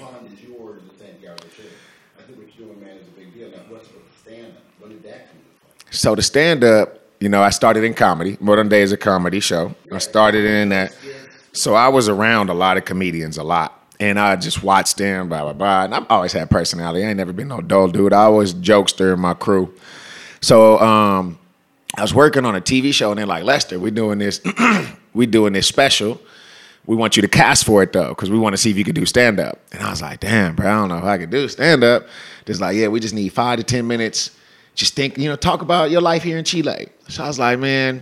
[5.91, 8.37] So the stand up, you know, I started in comedy.
[8.37, 9.73] Morandé is a comedy show.
[9.91, 10.95] I started in that.
[11.51, 15.29] So I was around a lot of comedians, a lot and I just watched them,
[15.29, 15.83] blah blah blah.
[15.85, 17.03] And I've always had personality.
[17.03, 18.13] I ain't never been no dull dude.
[18.13, 19.73] I always jokester in my crew.
[20.41, 21.37] So um,
[21.95, 24.41] I was working on a TV show, and they're like, Lester, we're doing this,
[25.13, 26.19] we doing this special
[26.89, 28.83] we want you to cast for it though, because we want to see if you
[28.83, 29.59] can do stand up.
[29.71, 32.07] And I was like, damn, bro, I don't know if I can do stand up.
[32.47, 34.31] Just like, yeah, we just need five to 10 minutes.
[34.73, 36.89] Just think, you know, talk about your life here in Chile.
[37.07, 38.01] So I was like, man,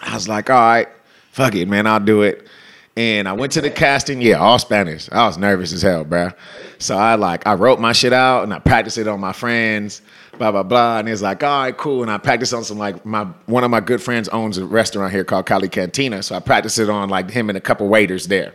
[0.00, 0.88] I was like, all right,
[1.32, 2.46] fuck it, man, I'll do it.
[2.96, 5.10] And I went to the casting, yeah, all Spanish.
[5.12, 6.30] I was nervous as hell, bro.
[6.78, 10.00] So I like, I wrote my shit out and I practiced it on my friends,
[10.38, 10.98] blah, blah, blah.
[11.00, 12.00] And it's like, all right, cool.
[12.00, 15.12] And I practiced on some like, my one of my good friends owns a restaurant
[15.12, 16.22] here called Cali Cantina.
[16.22, 18.54] So I practiced it on like him and a couple waiters there.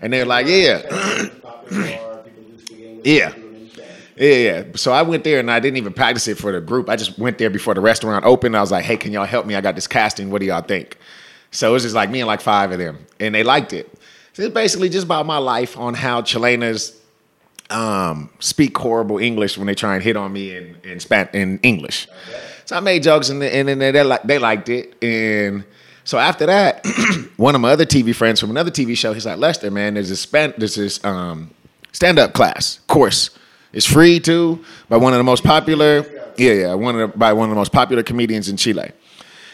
[0.00, 1.28] And they're like, yeah.
[3.04, 3.32] Yeah.
[4.16, 4.64] Yeah, yeah.
[4.74, 6.88] So I went there and I didn't even practice it for the group.
[6.88, 8.56] I just went there before the restaurant opened.
[8.56, 9.54] I was like, hey, can y'all help me?
[9.54, 10.30] I got this casting.
[10.30, 10.98] What do y'all think?
[11.50, 13.06] So it was just like me and like five of them.
[13.20, 13.92] And they liked it.
[14.32, 16.96] So it's basically just about my life on how Chilenas
[17.70, 21.00] um, speak horrible English when they try and hit on me in in,
[21.32, 22.08] in English.
[22.64, 25.02] So I made jokes and, and then they, they liked it.
[25.02, 25.64] And
[26.04, 26.86] so after that,
[27.36, 30.08] one of my other TV friends from another TV show, he's like, Lester, man, there's
[30.10, 31.50] this, span- there's this um,
[31.92, 33.30] stand-up class course.
[33.72, 36.06] It's free too by one of the most popular,
[36.36, 38.92] yeah, yeah, one of the, by one of the most popular comedians in Chile.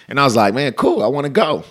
[0.09, 1.65] And I was like, man, cool, I want to go.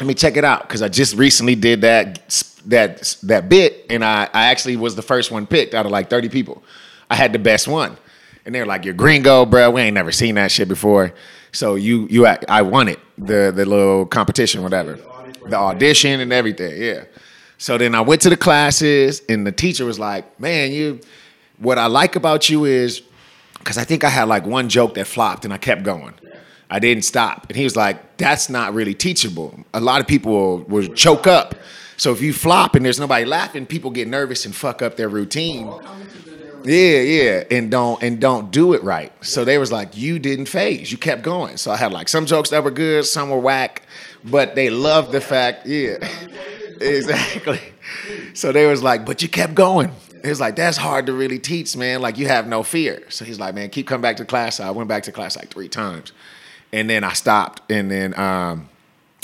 [0.00, 2.20] Let me check it out because I just recently did that
[2.66, 6.08] that that bit, and I, I actually was the first one picked out of like
[6.10, 6.62] 30 people.
[7.10, 7.96] I had the best one,
[8.44, 9.70] and they're like, "You're gringo, bro.
[9.70, 11.12] We ain't never seen that shit before."
[11.52, 14.98] So you you I won it the the little competition, whatever,
[15.46, 16.82] the audition and everything.
[16.82, 17.04] Yeah.
[17.58, 21.00] So then I went to the classes, and the teacher was like, "Man, you."
[21.58, 23.02] What I like about you is
[23.58, 26.14] because I think I had like one joke that flopped, and I kept going.
[26.72, 27.44] I didn't stop.
[27.50, 29.62] And he was like, that's not really teachable.
[29.74, 31.54] A lot of people will, choke up.
[31.98, 35.10] So if you flop and there's nobody laughing, people get nervous and fuck up their
[35.10, 35.70] routine.
[36.64, 39.12] Yeah, yeah, and don't and don't do it right.
[39.22, 40.90] So they was like, you didn't phase.
[40.90, 41.58] You kept going.
[41.58, 43.82] So I had like some jokes that were good, some were whack,
[44.24, 45.66] but they loved the fact.
[45.66, 45.98] Yeah,
[46.80, 47.60] exactly.
[48.32, 49.90] So they was like, but you kept going.
[50.24, 52.00] It was like that's hard to really teach, man.
[52.00, 53.02] Like you have no fear.
[53.08, 54.56] So he's like, man, keep coming back to class.
[54.56, 56.12] So I went back to class like three times,
[56.72, 57.62] and then I stopped.
[57.70, 58.68] And then um,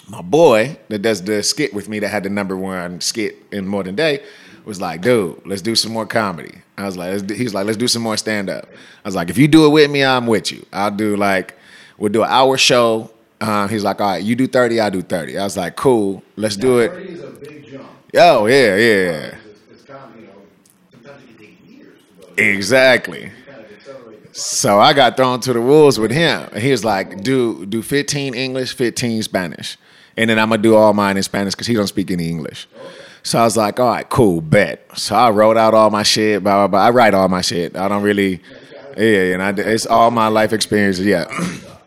[0.09, 3.67] my boy that does the skit with me that had the number one skit in
[3.67, 4.23] Morandé
[4.65, 6.55] was like, dude, let's do some more comedy.
[6.77, 8.69] I was like, let's he was like, let's do some more stand up.
[9.05, 10.65] I was like, if you do it with me, I'm with you.
[10.73, 11.57] I'll do like,
[11.97, 13.11] we'll do an hour show.
[13.41, 15.39] Um, he's like, all right, you do 30, I do 30.
[15.39, 16.91] I was like, cool, let's do it.
[16.91, 17.87] 30 is a big jump.
[18.17, 18.77] Oh, yeah, yeah.
[18.77, 20.33] It's, it's kind of, you know,
[20.91, 21.99] sometimes it can take years.
[22.37, 23.23] Exactly.
[23.25, 26.49] You kind of accelerate the So I got thrown to the wolves with him.
[26.53, 29.77] And he was like, do do 15 English, 15 Spanish.
[30.17, 32.69] And then I'm gonna do all mine in Spanish because he don't speak any English.
[33.25, 34.87] So I was like, all right, cool, bet.
[34.97, 36.81] So I wrote out all my shit, blah, blah, blah.
[36.81, 37.77] I write all my shit.
[37.77, 38.41] I don't really,
[38.97, 41.27] yeah, and I, it's all my life experiences, yeah.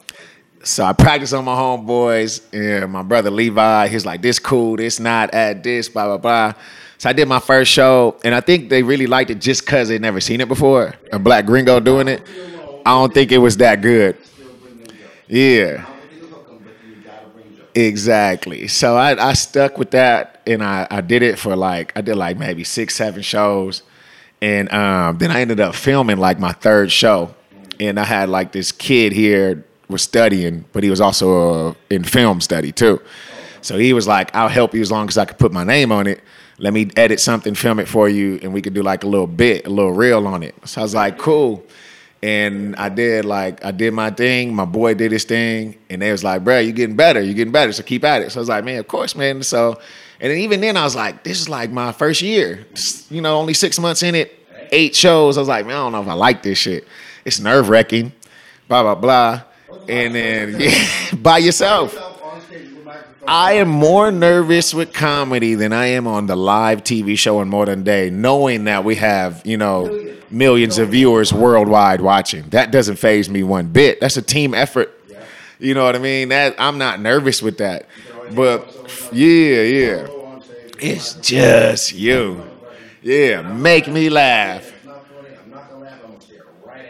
[0.63, 4.99] so I practice on my homeboys, and my brother Levi, he's like, this cool, this
[4.99, 6.53] not, at this, blah, blah, blah.
[7.01, 9.89] So I did my first show, and I think they really liked it just because
[9.89, 10.93] they never seen it before.
[11.11, 12.21] A black gringo doing it.
[12.85, 14.19] I don't think it was that good.
[15.27, 15.83] Yeah.
[17.73, 18.67] Exactly.
[18.67, 22.17] So I, I stuck with that and I, I did it for like I did
[22.17, 23.81] like maybe six, seven shows.
[24.39, 27.33] And um, then I ended up filming like my third show.
[27.79, 32.03] And I had like this kid here was studying, but he was also uh, in
[32.03, 33.01] film study too.
[33.61, 35.91] So he was like, I'll help you as long as I can put my name
[35.91, 36.21] on it.
[36.61, 39.25] Let me edit something, film it for you, and we could do like a little
[39.25, 40.53] bit, a little reel on it.
[40.65, 41.65] So I was like, cool.
[42.21, 44.53] And I did like I did my thing.
[44.53, 47.19] My boy did his thing, and they was like, "Bro, you getting better.
[47.19, 47.71] You getting better.
[47.73, 49.79] So keep at it." So I was like, "Man, of course, man." So,
[50.19, 52.67] and then even then, I was like, "This is like my first year.
[53.09, 54.37] You know, only six months in it,
[54.71, 56.87] eight shows." I was like, "Man, I don't know if I like this shit.
[57.25, 58.11] It's nerve wracking."
[58.67, 59.41] Blah blah blah.
[59.89, 61.97] And then yeah, by yourself.
[61.97, 63.10] on stage with a microphone.
[63.27, 67.49] I am more nervous with comedy than I am on the live TV show in
[67.49, 72.49] Morandé, knowing that we have, you know, millions of viewers worldwide watching.
[72.49, 73.99] That doesn't phase me one bit.
[73.99, 74.97] That's a team effort.
[75.59, 76.29] You know what I mean?
[76.29, 77.85] That I'm not nervous with that.
[78.33, 80.07] But yeah, yeah.
[80.79, 82.43] It's just you.
[83.03, 84.71] Yeah, make me laugh.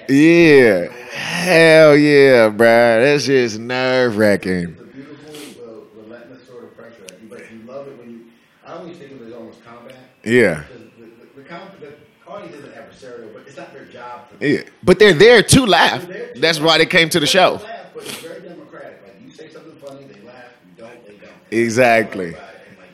[0.07, 0.87] Yeah.
[1.11, 3.01] Hell yeah, bro.
[3.01, 4.75] That's just nerve wracking.
[4.75, 7.01] The beautiful, the relentless sort of pressure.
[7.03, 8.25] Like you, but you love it when you.
[8.65, 10.10] I always think of it as almost combat.
[10.23, 10.63] Yeah.
[10.71, 14.61] The, the, isn't adversarial, but it's not their job to Yeah.
[14.83, 16.07] But they're there to laugh.
[16.35, 17.53] That's why they came to the show.
[17.63, 19.01] Laugh, but it's very democratic.
[19.03, 20.45] Like you say something funny, they laugh.
[20.77, 21.31] You don't, they don't.
[21.51, 22.27] Exactly.
[22.27, 22.45] And like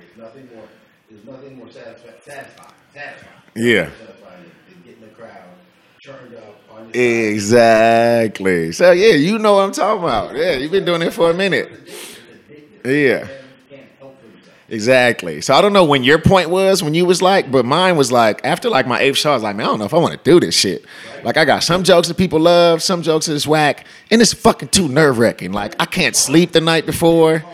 [0.07, 0.65] it's nothing more.
[1.09, 2.13] There's nothing more satisfying.
[2.25, 2.71] Satisfying.
[2.93, 3.33] Satisfying.
[3.55, 3.89] Yeah.
[3.89, 5.43] Satisfying than- than getting the crowd
[6.03, 7.01] turned up on your side.
[7.33, 8.71] Exactly.
[8.71, 10.35] So yeah, you know what I'm talking about.
[10.35, 11.69] Yeah, you've been doing it for a minute.
[12.85, 13.25] Yeah.
[13.25, 13.31] Fans
[13.69, 14.49] can't help themselves.
[14.69, 15.39] Exactly.
[15.39, 18.11] So I don't know when your point was when you was like, but mine was
[18.11, 19.97] like after like my eighth show, I was like, man, I don't know if I
[19.97, 20.83] want to do this shit.
[21.23, 24.69] Like I got some jokes that people love, some jokes that's whack, and it's fucking
[24.69, 25.53] too nerve wracking.
[25.53, 27.45] Like I can't sleep the night before.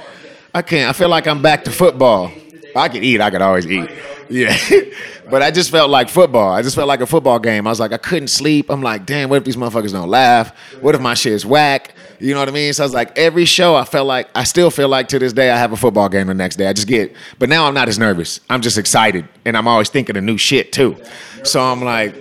[0.56, 0.90] I can't.
[0.90, 2.32] I feel like I'm back to football.
[2.76, 3.22] I could eat.
[3.22, 3.90] I could always eat.
[4.30, 4.58] Yeah.
[5.30, 6.52] but I just felt like football.
[6.52, 7.68] I just felt like a football game.
[7.68, 8.70] I was like, I couldn't sleep.
[8.70, 10.58] I'm like, damn, what if these motherfuckers don't laugh?
[10.82, 11.94] What if my shit's whack?
[12.24, 12.72] You know what I mean?
[12.72, 15.34] So I was like, every show, I felt like, I still feel like to this
[15.34, 16.68] day, I have a football game the next day.
[16.68, 18.40] I just get, but now I'm not as nervous.
[18.50, 19.28] I'm just excited.
[19.44, 20.96] And I'm always thinking of new shit too.
[21.44, 22.16] So I'm like,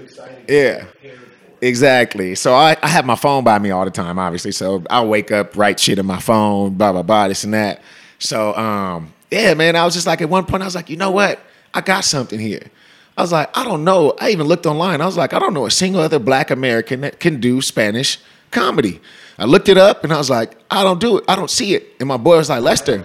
[0.48, 0.86] yeah.
[1.60, 2.34] Exactly.
[2.34, 4.50] So I, I have my phone by me all the time, obviously.
[4.50, 7.80] So I'll wake up, write shit in my phone, blah, blah, blah, this and that.
[8.18, 10.96] So um, yeah, man, I was just like at one point, I was like, you
[10.96, 11.38] know what?
[11.74, 12.72] I got something here.
[13.16, 14.16] I was like, I don't know.
[14.20, 15.00] I even looked online.
[15.00, 18.18] I was like, I don't know a single other black American that can do Spanish
[18.50, 19.00] comedy.
[19.38, 21.24] I looked it up and I was like, I don't do it.
[21.28, 21.86] I don't see it.
[22.00, 23.04] And my boy was like, Lester.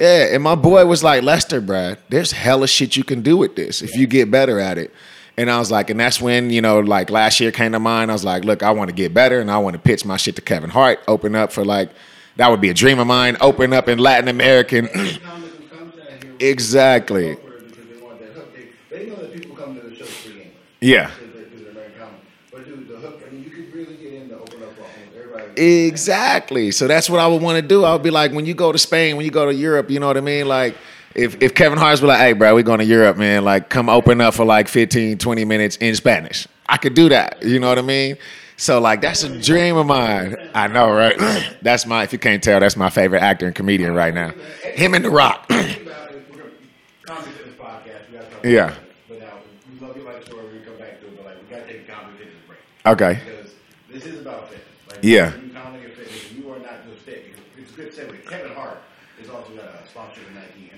[0.00, 3.54] Yeah, and my boy was like, Lester, Brad, there's hella shit you can do with
[3.54, 4.92] this if you get better at it.
[5.36, 8.10] And I was like, and that's when, you know, like last year came to mind.
[8.10, 10.16] I was like, look, I want to get better and I want to pitch my
[10.16, 11.90] shit to Kevin Hart, open up for like,
[12.36, 14.88] that would be a dream of mine, open up in Latin American.
[16.40, 17.36] exactly.
[18.90, 20.52] They know that people come to the show for game.
[20.80, 21.10] Yeah.
[21.20, 22.16] Because they're very common.
[22.50, 25.49] But dude, the hook, I mean, you could really get into open up on everybody.
[25.60, 26.70] Exactly.
[26.70, 27.84] So that's what I would want to do.
[27.84, 30.00] I would be like, when you go to Spain, when you go to Europe, you
[30.00, 30.48] know what I mean?
[30.48, 30.74] Like,
[31.14, 33.90] if, if Kevin Hart's be like, hey, bro, we're going to Europe, man, like, come
[33.90, 36.48] open up for like 15, 20 minutes in Spanish.
[36.66, 37.42] I could do that.
[37.42, 38.16] You know what I mean?
[38.56, 40.36] So, like, that's a dream of mine.
[40.54, 41.18] I know, right?
[41.62, 44.32] that's my, if you can't tell, that's my favorite actor and comedian right now.
[44.62, 45.44] Him and The Rock.
[45.50, 46.24] About it,
[55.02, 55.49] we're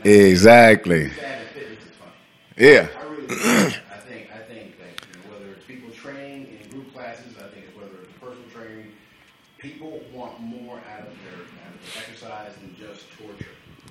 [0.05, 1.11] Exactly.
[1.11, 2.09] Sad and fitness is fun.
[2.57, 2.89] Yeah.
[3.01, 7.37] I really think I think that you know, whether it's people training in group classes,
[7.39, 8.93] I think it's whether it's personal training,
[9.59, 13.47] people want more out of their, out of their exercise than just torture.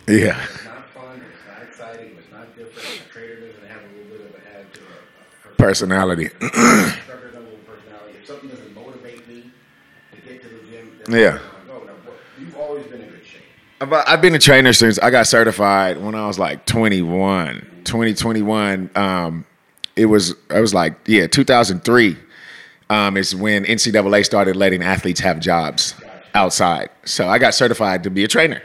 [0.08, 0.36] Yeah.
[0.44, 4.22] It's not fun, it's not exciting, it's not different, trainer doesn't have a little bit
[4.28, 6.28] of an attitude, a, uh, a Personality.
[6.28, 9.50] doesn't a little personality, if something doesn't motivate me
[10.12, 11.28] to get to the gym, then Yeah.
[11.30, 11.86] I'm not gonna go.
[11.86, 13.46] Now, what- you've always been in good shape.
[13.82, 18.92] I've, been a trainer since I got certified when I was like 21, 2021.
[18.96, 19.46] Um,
[19.96, 22.16] it was, I was like, yeah, 2003
[22.92, 25.96] um, is when NCAA started letting athletes have jobs
[26.34, 26.90] outside.
[27.06, 28.62] So I got certified to be a trainer.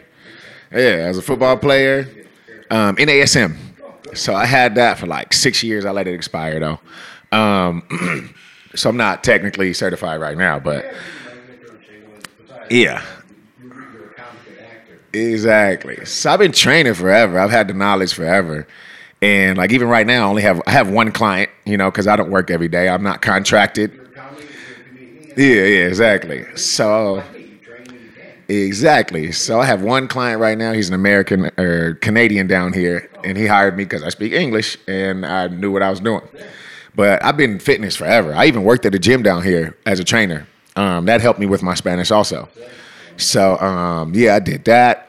[0.71, 2.09] Yeah, as a football player,
[2.71, 3.57] um, NASM.
[4.15, 5.85] So I had that for like six years.
[5.85, 6.81] I let it expire though.
[7.37, 8.35] Um,
[8.75, 10.93] so I'm not technically certified right now, but
[12.71, 13.05] yeah.
[13.63, 15.01] You, you're a comic actor.
[15.17, 16.05] Exactly.
[16.05, 17.39] So I've been training forever.
[17.39, 18.67] I've had the knowledge forever.
[19.23, 22.07] And like even right now, I only have I have one client, you know, because
[22.07, 22.89] I don't work every day.
[22.89, 23.99] I'm not contracted.
[25.37, 26.45] Yeah, yeah, exactly.
[26.57, 27.23] So
[28.49, 29.33] exactly.
[29.33, 30.73] So I have one client right now.
[30.73, 34.77] He's an American or Canadian down here, and he hired me because I speak English
[34.87, 36.23] and I knew what I was doing.
[36.95, 38.35] But I've been fitness forever.
[38.35, 40.47] I even worked at a gym down here as a trainer.
[40.77, 42.49] Um, that helped me with my Spanish also.
[43.17, 45.06] So um, yeah, I did that.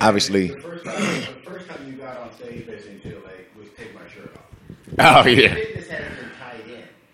[0.00, 0.48] Obviously.
[0.48, 3.94] The first time, the first time you got on stage basically until like was take
[3.94, 5.24] my shirt off.
[5.24, 5.54] Oh yeah.
[5.54, 6.60] Fitness hasn't been tied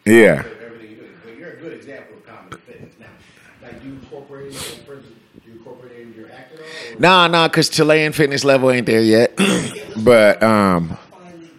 [0.07, 0.13] in.
[0.15, 0.43] Yeah.
[0.43, 2.95] To everything you do, but you're a good example of comedy fitness.
[3.01, 3.07] Now,
[3.63, 6.97] like you incorporated, for instance, you incorporated it in your acting at all?
[6.97, 9.35] Or Nah, nah, cause Chilean fitness level ain't there yet.
[10.05, 11.51] but um, finally,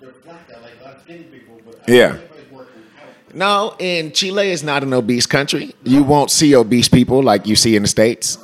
[0.00, 2.04] they're flat out, like a lot of skinny people, but Yeah.
[2.16, 3.34] everybody's working out.
[3.34, 5.74] no, in Chile is not an obese country.
[5.84, 8.38] You won't see obese people like you see in the states.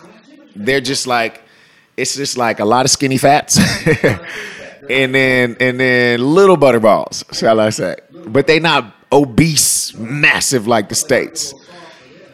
[0.55, 1.43] They're just like
[1.97, 3.59] it's just like a lot of skinny fats,
[4.91, 7.97] and then and then little butterballs, shall I say?
[8.27, 11.55] But they not obese, massive like the states.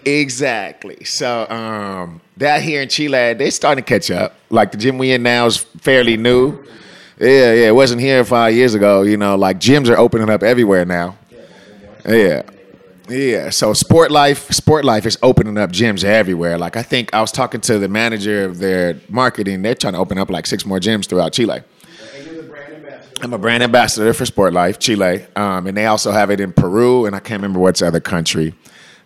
[0.05, 1.05] Exactly.
[1.05, 4.35] So um, that here in Chile, they starting to catch up.
[4.49, 6.65] Like the gym we in now is fairly new.
[7.21, 7.69] Yeah, yeah.
[7.69, 9.03] It wasn't here five years ago.
[9.03, 11.19] You know, like gyms are opening up everywhere now.
[12.09, 12.43] Yeah.
[13.09, 13.51] Yeah.
[13.51, 16.59] So sport life, sport life is opening up gyms everywhere.
[16.59, 19.63] Like I think I was talking to the manager of their marketing.
[19.63, 21.63] They're trying to open up like six more gyms throughout Chile.
[23.21, 26.53] I'm a brand ambassador for Sport Life Chile, um, and they also have it in
[26.53, 28.55] Peru, and I can't remember what's other country.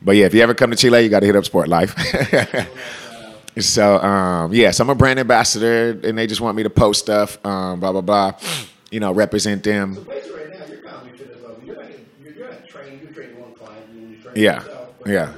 [0.02, 1.96] But yeah, if you ever come to Chile, you got to hit up Sport Life.
[3.58, 7.44] so um, yes, I'm a brand ambassador, and they just want me to post stuff,
[7.46, 8.32] um, blah blah blah.
[8.90, 9.94] You know, represent them.
[9.94, 11.62] Basically, right now, you're comedy fitness level.
[11.64, 11.86] You're not,
[12.22, 13.00] you're, you're not trained.
[13.00, 14.64] You're training one client, and you train Yeah,
[15.06, 15.32] yeah.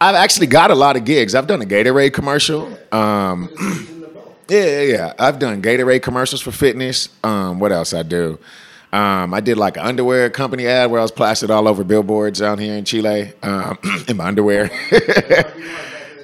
[0.00, 1.34] I've actually got a lot of gigs.
[1.34, 2.78] I've done a Gatorade commercial.
[2.92, 3.50] Um.
[4.48, 5.12] Yeah, yeah, yeah.
[5.18, 7.08] I've done Gatorade commercials for fitness.
[7.24, 8.38] Um, what else I do?
[8.92, 12.40] Um, I did like an underwear company ad where I was plastered all over billboards
[12.40, 13.78] down here in Chile um,
[14.08, 14.70] in my underwear.
[14.92, 15.48] yeah,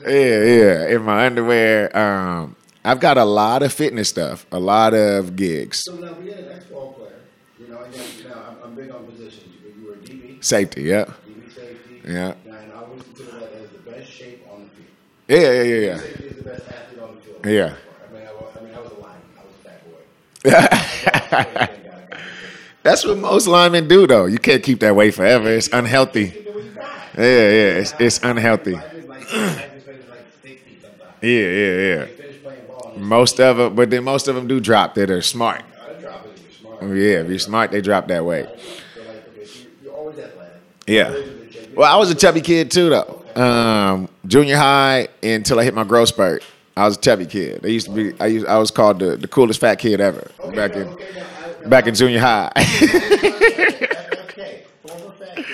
[0.05, 1.97] yeah, in my underwear.
[1.97, 5.85] Um, I've got a lot of fitness stuff, a lot of gigs.
[5.85, 7.20] So now had an ex-ball player,
[7.59, 9.55] you know, I'm, I'm big on positions.
[10.41, 11.05] Safety, yeah.
[11.05, 12.01] DB safety.
[12.07, 12.34] Yeah.
[12.47, 15.43] And I always consider that as the best shape on the field.
[15.43, 17.47] Yeah, yeah, yeah, Safety is the best athlete on the field.
[17.47, 17.51] Yeah.
[17.51, 19.20] I mean, I was, I mean, I was a lineman.
[19.39, 21.68] I was a fat boy.
[21.68, 21.68] yeah.
[22.82, 24.26] That's what most linemen do, though.
[24.26, 25.51] You can't keep that weight forever.
[25.51, 26.32] It's unhealthy.
[27.16, 28.74] Yeah, yeah, it's, it's unhealthy.
[28.74, 31.14] Linemen like, linemen finish like six feet sometimes.
[31.20, 32.05] Yeah, yeah, yeah.
[32.05, 34.95] They finish playing ball and Most of them, but then most of them do drop
[34.95, 35.62] that are smart.
[35.97, 36.97] they drop it if you're smart.
[36.97, 38.47] Yeah, if you're smart, they drop that weight.
[38.47, 38.53] So
[39.03, 40.62] like, okay, so you're- you're always athletic.
[40.89, 41.14] Yeah.
[41.74, 43.22] Well, I was a chubby kid too, though.
[43.41, 46.43] Um, junior high until I hit my growth spurt.
[46.76, 47.64] I was a chubby kid.
[47.64, 48.14] I used to be.
[48.18, 48.47] I used.
[48.47, 51.24] I was called the, the coolest fat kid ever back in Okay,
[51.62, 52.51] now, back in junior high.
[52.57, 54.64] Okay,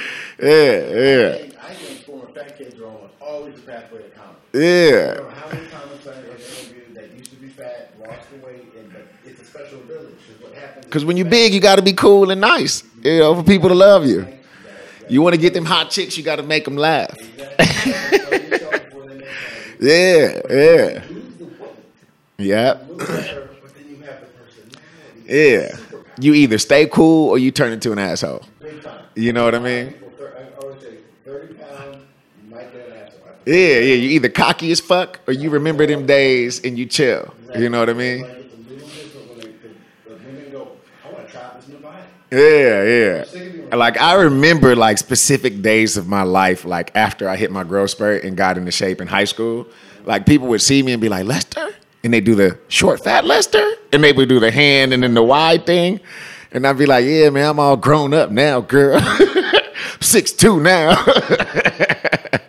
[0.40, 1.38] yeah, yeah.
[1.60, 4.38] I think former fat kids are always the pathway to comedy.
[4.52, 5.70] yeah, how many I
[6.30, 9.80] interviewed that used to be fat, lost the weight, and it's a special
[10.54, 10.84] happens?
[10.84, 12.84] Because when you're big, you got to be cool and nice.
[13.02, 14.28] You know, for people to love you.
[15.08, 17.16] You want to get them hot chicks, you got to make them laugh.
[19.80, 21.02] Yeah, yeah,
[22.38, 22.78] yeah,
[25.26, 25.76] yeah.
[26.18, 28.42] You either stay cool or you turn into an asshole.
[29.14, 29.94] You know what I mean?
[30.20, 31.96] I always say, 30 pounds,
[32.42, 33.28] you might get an asshole.
[33.46, 33.94] Yeah, yeah.
[33.94, 37.34] You either cocky as fuck or you remember them days and you chill.
[37.58, 38.26] You know what I mean?
[42.30, 43.24] Yeah, yeah.
[43.74, 47.90] Like I remember like specific days of my life, like after I hit my growth
[47.90, 49.66] spurt and got into shape in high school.
[50.04, 51.70] Like people would see me and be like, Lester?
[52.02, 53.64] And they do the short fat Lester?
[53.92, 56.00] And they would do the hand and then the wide thing.
[56.52, 59.00] And I'd be like, Yeah, man, I'm all grown up now, girl.
[60.00, 61.02] Six two now.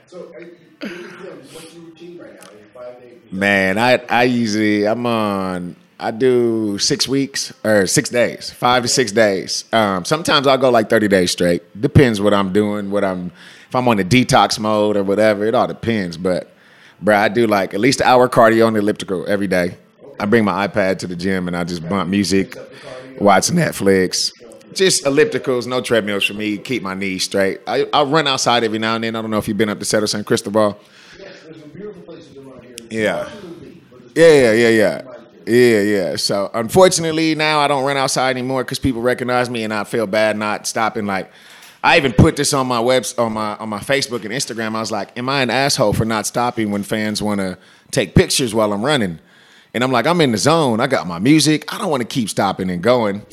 [0.07, 1.07] So, are you, are you
[1.51, 2.49] what's your routine right now?
[2.49, 3.31] Are you five days?
[3.31, 8.89] Man, I I usually I'm on I do six weeks or six days, five to
[8.89, 9.63] six days.
[9.71, 11.63] Um, sometimes I'll go like thirty days straight.
[11.79, 13.31] Depends what I'm doing, what I'm
[13.67, 15.45] if I'm on the detox mode or whatever.
[15.45, 16.17] It all depends.
[16.17, 16.51] But
[17.01, 19.77] bro, I do like at least an hour cardio on the elliptical every day.
[20.19, 22.55] I bring my iPad to the gym and I just bump music,
[23.19, 24.31] watch Netflix.
[24.73, 26.57] Just ellipticals, no treadmills for me.
[26.57, 27.61] Keep my knees straight.
[27.65, 29.15] I, I run outside every now and then.
[29.15, 30.77] I don't know if you've been up to Cerro San Cristobal.
[31.17, 32.75] Yes, there's some beautiful places around here.
[32.91, 33.15] Yeah.
[33.27, 35.11] Absolutely, but it's- Yeah, yeah, yeah, yeah.
[35.47, 36.15] Yeah, yeah.
[36.15, 40.07] So unfortunately now I don't run outside anymore because people recognize me and I feel
[40.07, 41.05] bad not stopping.
[41.05, 41.31] Like
[41.83, 44.75] I even put this on my webs on my on my Facebook and Instagram.
[44.75, 47.57] I was like, Am I an asshole for not stopping when fans want to
[47.91, 49.19] take pictures while I'm running?
[49.75, 50.79] And I'm like, I'm in the zone.
[50.79, 51.71] I got my music.
[51.71, 53.25] I don't want to keep stopping and going.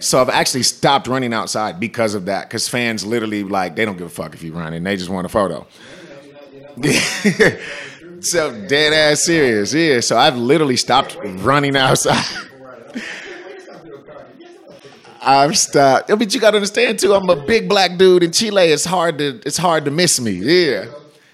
[0.00, 2.48] So I've actually stopped running outside because of that.
[2.48, 5.10] Because fans literally like they don't give a fuck if you run and they just
[5.10, 5.66] want a photo.
[8.22, 10.00] so dead ass serious, yeah.
[10.00, 12.24] So I've literally stopped running outside.
[15.22, 16.08] I've stopped.
[16.08, 17.14] Mean, you gotta understand too.
[17.14, 18.64] I'm a big black dude in Chile.
[18.64, 20.32] It's hard to it's hard to miss me.
[20.32, 20.86] Yeah,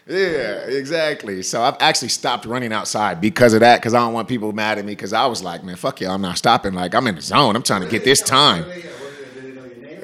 [0.07, 1.43] yeah, exactly.
[1.43, 3.81] So I've actually stopped running outside because of that.
[3.81, 4.93] Because I don't want people mad at me.
[4.93, 6.09] Because I was like, man, fuck you.
[6.09, 6.75] I'm not stopping.
[6.75, 7.57] Like I'm in the zone.
[7.57, 8.65] I'm trying to get this time.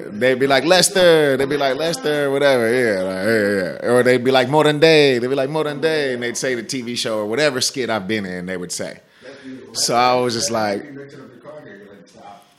[0.06, 1.36] They'd be like Lester.
[1.36, 2.72] They'd be like Lester, whatever.
[2.72, 3.92] Yeah, like, yeah, yeah.
[3.92, 5.18] Or they'd be like Modern Day.
[5.18, 8.06] They'd be like Modern Day, and they'd say the TV show or whatever skit I've
[8.06, 8.46] been in.
[8.46, 9.00] They would say.
[9.72, 10.84] So I was just like,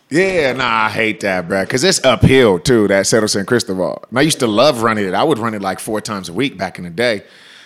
[0.10, 1.66] yeah, nah, I hate that, bro.
[1.66, 2.88] Cause it's uphill too.
[2.88, 4.04] That Cerro San Cristobal.
[4.10, 5.14] And I used to love running it.
[5.14, 7.24] I would run it like four times a week back in the day.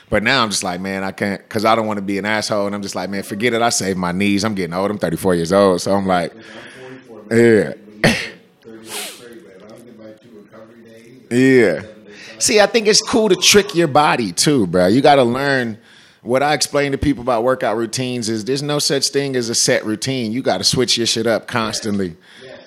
[0.10, 2.26] But now I'm just like, man, I can't, cause I don't want to be an
[2.26, 2.66] asshole.
[2.66, 3.62] And I'm just like, man, forget it.
[3.62, 4.44] I saved my knees.
[4.44, 4.90] I'm getting old.
[4.90, 5.82] I'm 34 years old.
[5.82, 6.34] So I'm like,
[7.30, 7.74] yeah.
[11.30, 11.84] Yeah.
[12.40, 14.88] See, I think it's cool to trick your body too, bro.
[14.88, 15.78] You got to learn.
[16.22, 19.56] What I explain to people about workout routines is there's no such thing as a
[19.56, 20.34] set routine.
[20.34, 22.18] You got to switch your shit up constantly.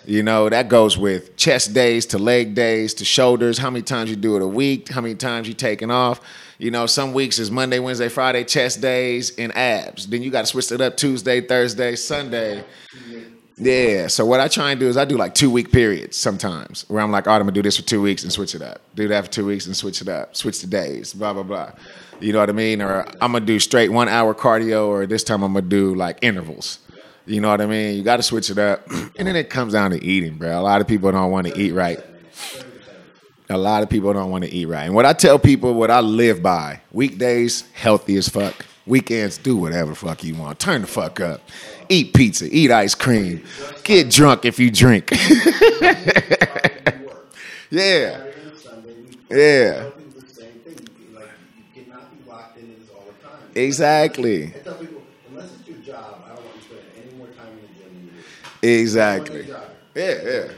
[0.06, 4.10] You know, that goes with chest days to leg days to shoulders, how many times
[4.10, 6.20] you do it a week, how many times you taking off.
[6.62, 10.06] You know, some weeks is Monday, Wednesday, Friday, chest days and abs.
[10.06, 12.62] Then you got to switch it up Tuesday, Thursday, Sunday.
[13.56, 14.06] Yeah.
[14.06, 17.02] So what I try and do is I do like two week periods sometimes where
[17.02, 18.80] I'm like, all right, I'm gonna do this for two weeks and switch it up.
[18.94, 20.36] Do that for two weeks and switch it up.
[20.36, 21.72] Switch the days, blah, blah, blah.
[22.20, 22.80] You know what I mean?
[22.80, 26.18] Or I'm gonna do straight one hour cardio, or this time I'm gonna do like
[26.22, 26.78] intervals.
[27.26, 27.96] You know what I mean?
[27.96, 28.88] You gotta switch it up.
[28.90, 30.60] and then it comes down to eating, bro.
[30.60, 31.98] A lot of people don't want to eat right.
[33.52, 34.84] A lot of people don't want to eat right.
[34.84, 38.64] And what I tell people, what I live by, weekdays, healthy as fuck.
[38.86, 40.58] Weekends, do whatever fuck you want.
[40.58, 41.40] Turn the fuck up.
[41.88, 43.44] Eat pizza, eat ice cream,
[43.84, 45.10] get drunk if you drink.
[47.74, 48.24] Yeah,
[49.30, 49.88] Yeah.
[53.22, 53.50] time.
[53.54, 54.52] exactly,
[59.94, 60.48] Yeah, people,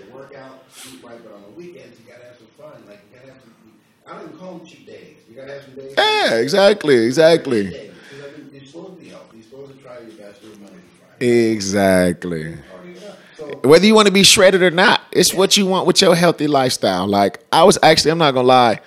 [4.14, 5.16] I don't call them cheat days.
[5.28, 5.94] You gotta have some days.
[5.96, 7.90] Yeah, exactly, exactly, days.
[8.10, 9.36] 'Cause, I mean, You're supposed to be healthy.
[9.36, 12.54] You're supposed to try your best to Monday exactly.
[12.54, 16.00] Oh, so whether you want to be shredded or not, it's what you want with
[16.00, 17.06] your healthy lifestyle.
[17.06, 18.80] Like I was actually, I'm not gonna lie,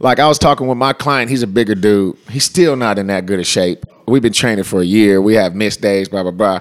[0.00, 1.30] like I was talking with my client.
[1.30, 2.16] He's a bigger dude.
[2.30, 3.84] He's still not in that good of shape.
[4.06, 5.20] We've been training for a year.
[5.22, 6.60] We have missed days, blah blah blah.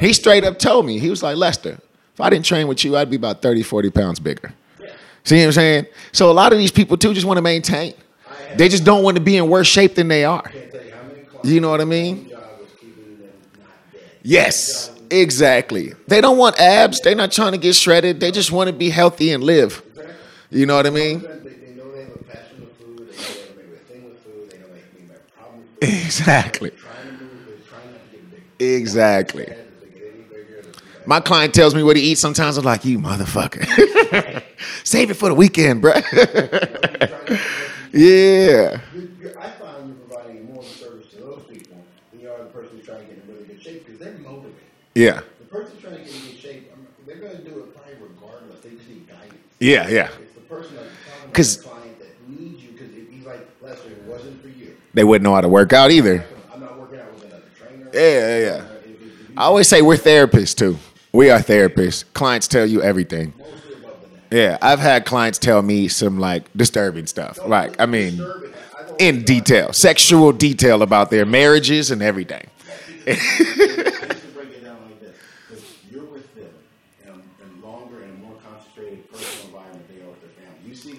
[0.00, 1.78] He straight up told me he was like Lester,
[2.14, 4.52] if I didn't train with you, I'd be about 30, 40 pounds bigger.
[5.24, 5.86] See what I'm saying?
[6.12, 7.94] So a lot of these people too just want to maintain.
[8.56, 10.50] They just don't want to be in worse shape than they are.
[11.44, 12.30] You know what I mean?
[14.22, 15.92] Yes, exactly.
[16.06, 17.00] They don't want abs.
[17.00, 18.20] They're not trying to get shredded.
[18.20, 19.82] They just want to be healthy and live.
[20.50, 21.24] You know what I mean?
[28.60, 29.44] Exactly.
[29.46, 29.61] They're
[31.06, 32.20] My client tells me what he eats.
[32.20, 34.42] Sometimes I'm like, you motherfucker.
[34.84, 35.92] Save it for the weekend, bro.
[37.92, 38.78] yeah.
[39.38, 41.76] I find you're providing more service to those people
[42.12, 44.12] than you are the person who's trying to get in really good shape because they're
[44.18, 44.54] motivated.
[44.94, 45.20] Yeah.
[45.40, 47.94] The person trying to get in good shape, mean, they're going to do it probably
[48.00, 48.60] regardless.
[48.60, 49.34] They just need guidance.
[49.58, 50.08] Yeah, yeah.
[50.20, 50.88] It's the person that's
[51.18, 54.48] talking 'Cause- to the client that needs you because he's like, Lester, it wasn't for
[54.48, 54.76] you.
[54.94, 56.24] They wouldn't know how to work out either.
[56.52, 57.90] I'm not working out with another trainer.
[57.92, 58.64] Yeah, yeah, yeah.
[59.36, 60.78] I always say we're therapists too.
[61.12, 62.04] We are therapists.
[62.14, 63.34] Clients tell you everything.
[64.30, 67.44] Yeah, I've had clients tell me some like disturbing stuff.
[67.44, 68.26] Like, I mean,
[68.98, 72.48] in detail, sexual detail about their marriages and everything.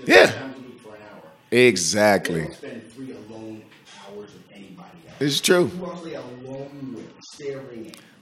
[0.06, 0.32] Yeah.
[1.52, 2.48] Exactly.
[5.20, 5.72] It's true.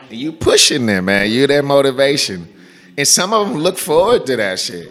[0.10, 1.30] You pushing them, man.
[1.32, 2.48] You their motivation.
[2.98, 4.90] And some of them look forward to that shit.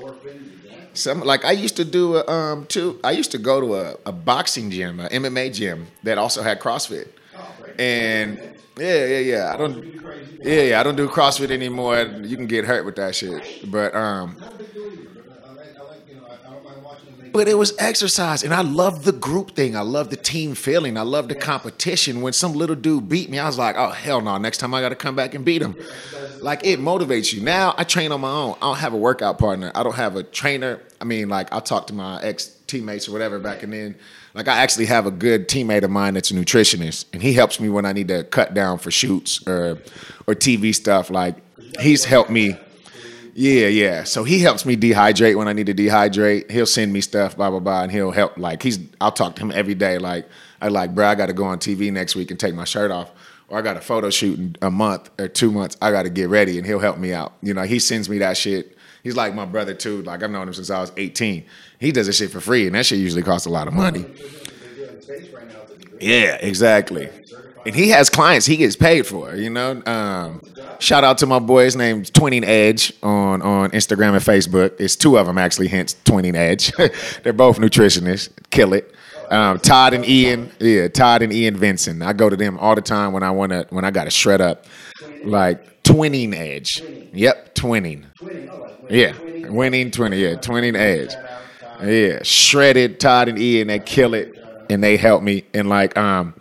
[0.94, 2.98] Some like I used to do a, um too.
[3.04, 6.60] I used to go to a, a boxing gym, a MMA gym that also had
[6.60, 7.08] CrossFit.
[7.36, 7.40] Oh.
[7.78, 8.38] And
[8.78, 9.52] yeah, yeah, yeah.
[9.52, 9.84] I don't.
[10.42, 10.80] Yeah, yeah.
[10.80, 11.98] I don't do CrossFit anymore.
[12.22, 13.70] You can get hurt with that shit.
[13.70, 14.36] But um,
[17.36, 19.76] But it was exercise, and I love the group thing.
[19.76, 20.96] I love the team feeling.
[20.96, 22.22] I love the competition.
[22.22, 24.38] When some little dude beat me, I was like, "Oh hell no!
[24.38, 25.76] Next time I got to come back and beat him."
[26.40, 27.42] Like it motivates you.
[27.42, 28.54] Now I train on my own.
[28.62, 29.70] I don't have a workout partner.
[29.74, 30.80] I don't have a trainer.
[30.98, 33.96] I mean, like I talk to my ex teammates or whatever back and then.
[34.32, 37.60] Like I actually have a good teammate of mine that's a nutritionist, and he helps
[37.60, 39.76] me when I need to cut down for shoots or
[40.26, 41.10] or TV stuff.
[41.10, 41.36] Like
[41.80, 42.58] he's helped me.
[43.38, 44.04] Yeah, yeah.
[44.04, 46.50] So he helps me dehydrate when I need to dehydrate.
[46.50, 48.38] He'll send me stuff, blah blah blah, and he'll help.
[48.38, 49.98] Like he's, I'll talk to him every day.
[49.98, 50.26] Like
[50.62, 52.90] I like, bro, I got to go on TV next week and take my shirt
[52.90, 53.10] off,
[53.48, 55.76] or I got a photo shoot in a month or two months.
[55.82, 57.34] I got to get ready, and he'll help me out.
[57.42, 58.74] You know, he sends me that shit.
[59.02, 60.00] He's like my brother too.
[60.00, 61.44] Like I've known him since I was 18.
[61.78, 64.00] He does this shit for free, and that shit usually costs a lot of money.
[64.00, 65.98] They're doing in space right now to a degree.
[66.00, 67.10] Yeah, exactly.
[67.66, 69.82] And he has clients he gets paid for, you know.
[69.86, 70.40] Um,
[70.78, 71.64] shout out to my boy.
[71.64, 74.80] His name's Twinning Edge on, on Instagram and Facebook.
[74.80, 76.72] It's two of them actually, hence Twinning Edge.
[77.24, 78.30] They're both nutritionists.
[78.50, 78.94] Kill it.
[79.30, 82.02] Um, Todd and Ian, yeah, Todd and Ian Vincent.
[82.02, 84.10] I go to them all the time when I want to when I got to
[84.10, 84.66] shred up,
[85.24, 86.80] like Twinning Edge.
[87.12, 88.04] Yep, twinning.
[88.88, 89.14] Yeah,
[89.48, 90.18] winning twenty.
[90.18, 91.12] Yeah, twinning Edge.
[91.82, 93.66] Yeah, shredded Todd and Ian.
[93.66, 94.32] They kill it,
[94.70, 95.44] and they help me.
[95.52, 96.34] And like, um,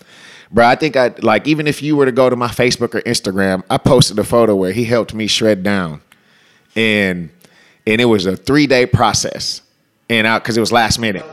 [0.55, 3.01] bro, I think I like even if you were to go to my Facebook or
[3.01, 6.01] Instagram, I posted a photo where he helped me shred down,
[6.75, 7.29] and
[7.85, 9.61] and it was a three day process,
[10.09, 11.25] and out because it was last minute.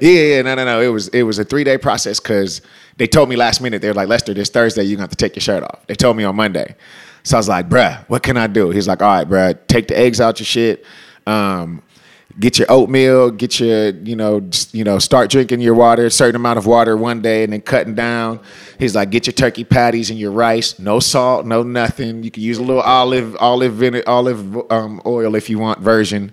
[0.00, 0.80] Yeah, yeah, no, no, no.
[0.82, 2.60] It was it was a three day process because
[2.96, 5.16] they told me last minute they were like Lester, this Thursday you're gonna have to
[5.16, 5.86] take your shirt off.
[5.86, 6.74] They told me on Monday,
[7.22, 8.70] so I was like, bruh, what can I do?
[8.70, 10.84] He's like, all right, bruh, take the eggs out your shit.
[11.28, 11.80] Um,
[12.38, 16.10] get your oatmeal, get your, you know, just, you know, start drinking your water, a
[16.10, 18.40] certain amount of water one day, and then cutting down.
[18.78, 22.22] He's like, get your turkey patties and your rice, no salt, no nothing.
[22.22, 26.32] You can use a little olive, olive vinegar, olive um, oil if you want virgin,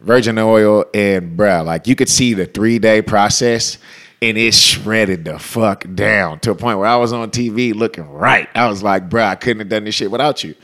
[0.00, 3.78] virgin oil, and bruh, like you could see the three day process.
[4.22, 8.08] And it shredded the fuck down to a point where I was on TV looking
[8.08, 8.48] right.
[8.54, 10.54] I was like, bruh, I couldn't have done this shit without you.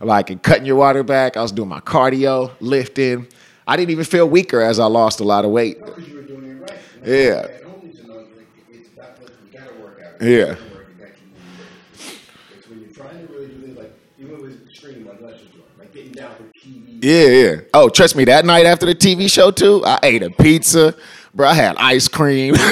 [0.00, 1.36] Like, and cutting your water back.
[1.36, 3.28] I was doing my cardio, lifting,
[3.66, 5.78] I didn't even feel weaker as I lost a lot of weight.
[5.80, 6.78] No, because you were doing it right.
[7.04, 7.46] Yeah.
[7.46, 10.20] And only to know, like, it's about, like, you gotta work out.
[10.22, 10.28] Yeah.
[10.28, 12.58] You gotta work, you gotta keep moving.
[12.58, 15.62] It's when you're trying to really do this, like, even with extreme, like Lester's doing,
[15.78, 16.98] like getting down for TV.
[17.02, 17.60] Yeah, yeah.
[17.74, 20.94] Oh, trust me, that night after the TV show too, I ate a pizza,
[21.34, 21.48] bro.
[21.48, 22.54] I had ice cream.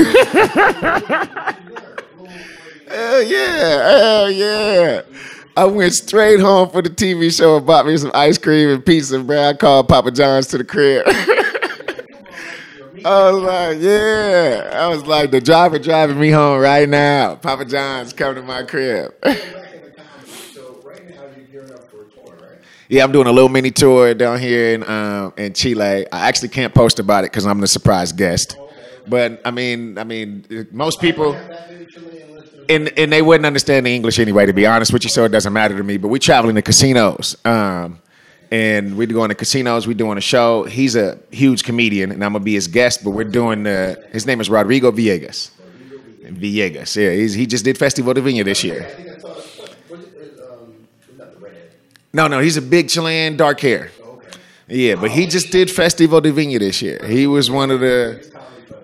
[2.88, 5.03] hell yeah, hell yeah.
[5.61, 8.82] I went straight home for the TV show and bought me some ice cream and
[8.86, 9.50] pizza, bro.
[9.50, 11.04] I called Papa John's to the crib.
[13.04, 14.70] I was like, yeah.
[14.72, 17.34] I was like, the driver driving me home right now.
[17.34, 19.12] Papa John's coming to my crib.
[22.88, 26.11] Yeah, I'm doing a little mini tour down here in um, in Chile.
[26.11, 28.56] I actually can't post about it because I'm the surprise guest.
[29.06, 31.36] But I mean, I mean, most people
[32.70, 34.46] And and they wouldn't understand the English anyway.
[34.46, 35.96] To be honest with you, so it doesn't matter to me.
[35.98, 37.98] But we traveling to casinos, um,
[38.50, 39.86] and we're going to casinos.
[39.86, 40.64] We're doing a show.
[40.64, 43.04] He's a huge comedian, and I'm gonna be his guest.
[43.04, 44.08] But we're doing the.
[44.12, 45.50] His name is Rodrigo Villegas.
[46.22, 47.10] Villegas, yeah.
[47.12, 48.88] He's, he just did Festival de Viña this year.
[52.12, 53.90] No, no, he's a big Chilean, dark hair.
[54.68, 57.04] Yeah, but he just did Festival de Viña this year.
[57.06, 58.24] He was one of the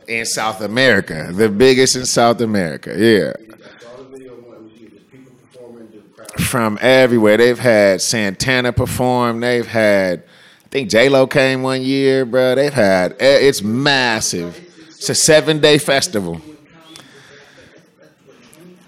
[0.09, 2.95] in South America, the biggest in South America.
[2.97, 6.26] Yeah, I saw the video when it was you, just people performing, the crowd.
[6.39, 7.37] From everywhere.
[7.37, 9.41] They've had Santana perform.
[9.41, 10.20] They've had,
[10.64, 12.55] I think J Lo came one year, bro.
[12.55, 13.12] They've had.
[13.20, 14.61] eh, It's massive.
[14.89, 16.41] It's a seven day festival.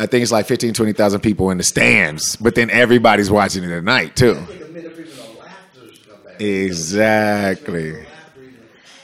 [0.00, 3.70] I think it's like 15, 20,000 people in the stands, but then everybody's watching it
[3.72, 4.38] at night too.
[6.38, 8.06] Exactly.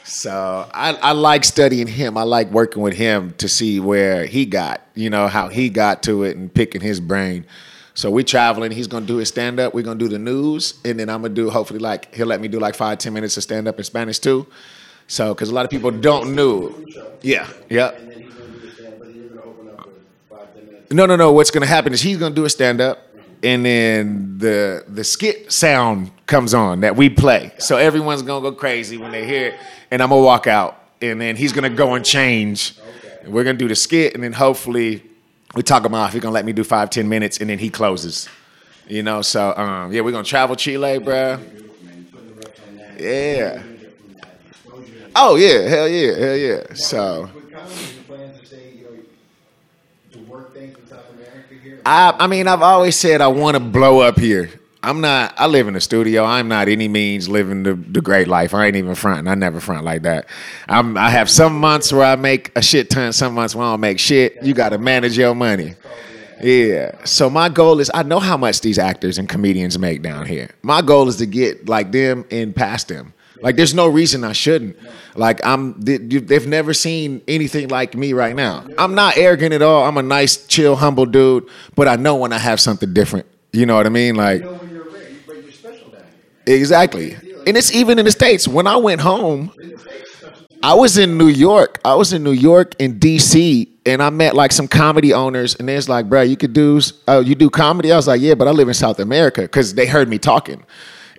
[0.05, 2.17] So I, I like studying him.
[2.17, 6.03] I like working with him to see where he got, you know, how he got
[6.03, 7.45] to it and picking his brain.
[7.95, 8.71] So we're traveling.
[8.71, 9.73] He's gonna do his stand up.
[9.73, 12.49] We're gonna do the news, and then I'm gonna do hopefully like he'll let me
[12.49, 14.45] do like five ten minutes of stand up in Spanish too.
[15.07, 16.75] So because a lot of people don't know.
[17.21, 17.91] Yeah, minutes.
[20.91, 21.31] No, no, no.
[21.31, 23.07] What's gonna happen is he's gonna do a stand up,
[23.41, 27.53] and then the the skit sound comes on that we play.
[27.59, 31.21] So everyone's gonna go crazy when they hear it, and I'm gonna walk out, and
[31.21, 32.75] then he's gonna go and change.
[33.25, 35.01] We're gonna do the skit, and then hopefully
[35.55, 36.13] we talk him off.
[36.13, 38.29] He's gonna let me do five, ten minutes, and then he closes.
[38.87, 41.41] You know, so um, yeah, we're gonna travel Chile, bruh.
[42.99, 43.63] Yeah.
[45.15, 46.73] Oh yeah, hell yeah, hell yeah.
[46.73, 47.29] So.
[51.87, 54.49] I, I mean, I've always said I want to blow up here.
[54.85, 55.33] I'm not.
[55.37, 56.23] I live in a studio.
[56.23, 58.53] I'm not any means living the, the great life.
[58.53, 59.27] I ain't even fronting.
[59.27, 60.27] I never front like that.
[60.69, 60.97] I'm.
[60.97, 63.11] I have some months where I make a shit ton.
[63.13, 64.37] Some months where I don't make shit.
[64.43, 65.75] You got to manage your money.
[66.41, 67.03] Yeah.
[67.05, 70.49] So my goal is I know how much these actors and comedians make down here.
[70.61, 73.13] My goal is to get like them and past them.
[73.41, 74.77] Like there's no reason I shouldn't.
[75.15, 78.65] Like I'm They, they've never seen anything like me right now.
[78.77, 79.85] I'm not arrogant at all.
[79.85, 83.25] I'm a nice, chill, humble dude, but I know when I have something different.
[83.51, 84.15] You know what I mean?
[84.15, 86.09] Like You know when you're ready, but you're special down here.
[86.45, 87.15] Exactly.
[87.47, 88.47] And it's even in the states.
[88.47, 89.51] When I went home,
[90.63, 91.79] I was in New York.
[91.85, 95.69] I was in New York and DC, and I met like some comedy owners, and
[95.69, 97.91] there's like, bro, you could do, oh, you do comedy.
[97.91, 100.63] I was like, yeah, but I live in South America because they heard me talking,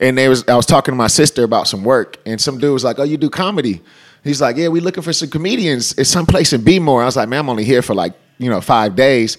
[0.01, 2.73] and they was, I was talking to my sister about some work, and some dude
[2.73, 3.83] was like, oh, you do comedy?
[4.25, 5.97] He's like, yeah, we looking for some comedians.
[5.97, 7.03] It's someplace in Bmore.
[7.03, 9.39] I was like, man, I'm only here for like you know five days.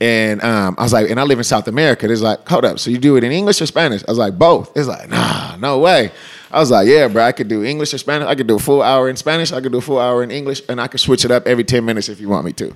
[0.00, 2.10] And um, I was like, and I live in South America.
[2.10, 4.02] It's like, hold up, so you do it in English or Spanish?
[4.06, 4.76] I was like, both.
[4.76, 6.10] It's like, nah, no way.
[6.50, 8.28] I was like, yeah, bro, I could do English or Spanish.
[8.28, 9.52] I could do a full hour in Spanish.
[9.52, 11.64] I could do a full hour in English, and I could switch it up every
[11.64, 12.74] 10 minutes if you want me to.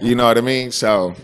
[0.00, 0.70] You know what I mean?
[0.72, 1.14] So,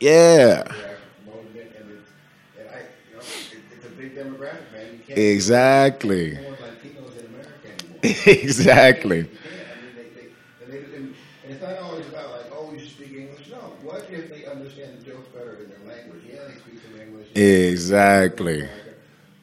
[0.00, 0.64] yeah, They're
[1.24, 2.10] promoting it, and it's,
[2.58, 2.78] and I,
[3.08, 4.94] you know, it, it's a big demographic, man.
[4.94, 6.34] You can't exactly.
[6.34, 8.42] more Latinos in America anymore.
[8.42, 9.18] exactly.
[9.18, 9.36] You can't.
[9.36, 10.28] I mean, they, they,
[10.64, 13.48] and, they, and, and it's not always about like, oh, you speak English.
[13.50, 16.22] No, what if they understand the jokes better in their language?
[16.26, 17.19] Yeah, they speak some English.
[17.34, 18.68] Exactly.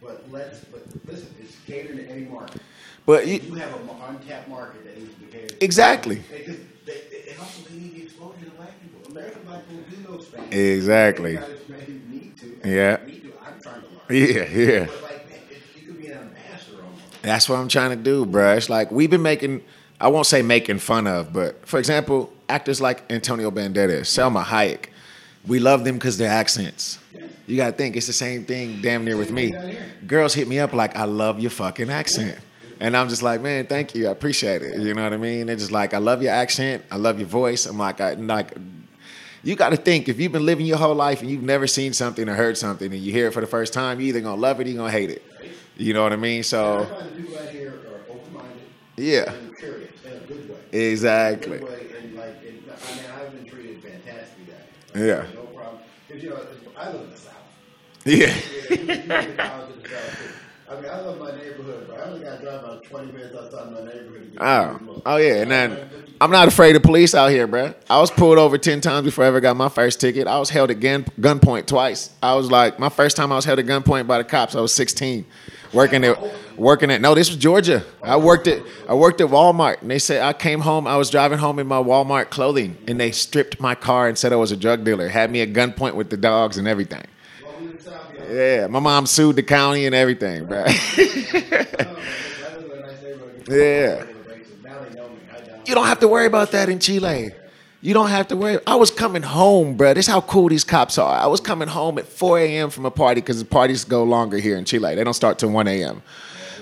[0.02, 2.62] But let's, but listen, it's catered to any market.
[3.06, 5.50] But you, You have an untapped market that needs to be catered.
[5.50, 5.64] to.
[5.64, 6.16] exactly.
[6.16, 6.42] They,
[6.86, 9.12] they, and also they need the exposure to black people.
[9.12, 10.54] American black people do know Spanish.
[10.54, 11.34] Exactly.
[11.36, 12.70] Gotta- they need to.
[12.70, 12.98] Yeah.
[13.06, 13.34] Me too.
[13.46, 14.02] I'm trying to learn.
[14.10, 14.80] Yeah, yeah.
[14.80, 17.22] Like, man, it, you could be an ambassador almost.
[17.22, 18.58] That's what I'm trying to do, bruh.
[18.58, 19.62] It's like we've been making,
[20.00, 24.86] I won't say making fun of, but for example, actors like Antonio Banderas, Salma Hayek,
[25.46, 27.00] we love them because their accents.
[27.48, 29.56] You gotta think it's the same thing damn near with me.
[30.06, 32.38] Girls hit me up like, I love your fucking accent.
[32.80, 34.08] And I'm just like, man, thank you.
[34.08, 34.80] I appreciate it.
[34.80, 35.48] You know what I mean?
[35.48, 36.84] They're just like, I love your accent.
[36.92, 37.66] I love your voice.
[37.66, 38.54] I'm like, I like
[39.44, 41.94] you got to think if you've been living your whole life and you've never seen
[41.94, 44.40] something or heard something and you hear it for the first time, you either gonna
[44.40, 45.24] love it or you gonna hate it.
[45.78, 46.44] You know what I mean?
[46.44, 48.58] So find the people out here are open-minded
[48.98, 50.58] yeah, and curious in a good way.
[50.92, 51.60] exactly.
[51.60, 54.54] Way, like, and, I mean, I've been treated fantastically.
[54.94, 55.26] That Yeah.
[55.34, 55.82] no problem.
[56.08, 56.40] Because you know,
[56.76, 57.18] I live in the.
[58.08, 58.28] Yeah.
[58.28, 58.34] Yeah,
[58.70, 60.70] you- you get out in the South, too.
[60.70, 63.36] I mean, I love my neighborhood, but I only got to drive about 20 minutes
[63.36, 65.90] outside my neighborhood Oh, oh yeah, and then
[66.22, 67.74] I'm not afraid of police out here, bruh.
[67.90, 70.28] I was pulled over ten times before I ever got my first ticket.
[70.28, 72.12] I was held at gun gunpoint twice.
[72.22, 74.56] I was like, my first time I was held at gunpoint by the cops.
[74.56, 75.26] I was 16,
[75.74, 76.20] working at
[76.58, 77.02] working at.
[77.02, 77.84] No, this was Georgia.
[78.04, 80.86] I worked at I worked at Walmart, and they said I came home.
[80.86, 84.32] I was driving home in my Walmart clothing, and they stripped my car and said
[84.34, 85.08] I was a drug dealer.
[85.10, 87.06] Had me at gunpoint with the dogs and everything.
[87.44, 88.68] Well, we in the South, yeah.
[88.68, 90.66] My mom sued the county and everything, bruh.
[90.66, 93.44] I live in a nice neighborhood.
[93.50, 94.06] Yeah.
[94.64, 95.16] Now they know me.
[95.32, 95.68] I don't.
[95.68, 97.32] You don't have to worry about that in Chile.
[97.82, 98.60] You don't have to worry.
[98.66, 99.94] I was coming home, bro.
[99.94, 101.16] This is how cool these cops are.
[101.16, 102.70] I was coming home at 4 a.m.
[102.70, 104.96] from a party because the parties go longer here in Chile.
[104.96, 106.02] They don't start till 1 a.m.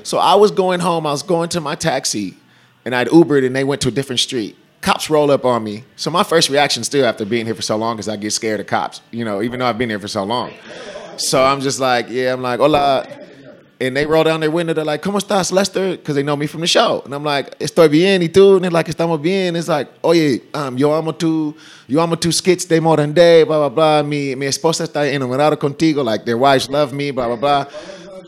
[0.03, 1.07] So I was going home.
[1.07, 2.38] I was going to my taxi,
[2.84, 4.57] and I'd Ubered, and they went to a different street.
[4.82, 5.84] Cops roll up on me.
[5.95, 8.59] So my first reaction, still after being here for so long, is I get scared
[8.59, 9.01] of cops.
[9.09, 10.53] You know, even though I've been here for so long.
[11.18, 13.05] So I'm just like, yeah, I'm like, hola.
[13.80, 14.74] And they roll down their window.
[14.74, 15.97] They're like, ¿Cómo estás, Lester?
[15.97, 17.01] Because they know me from the show.
[17.03, 18.55] And I'm like, estoy bien, y tú?
[18.55, 19.55] And they're like, estamos bien.
[19.55, 21.53] It's like, oye, um, yo amo tu,
[21.88, 24.03] yo amo tus skits de Morandé, blah, blah, blah.
[24.03, 26.05] Mi, mi esposa está enamorada contigo.
[26.05, 27.66] Like, their wives love me, blah, blah, blah.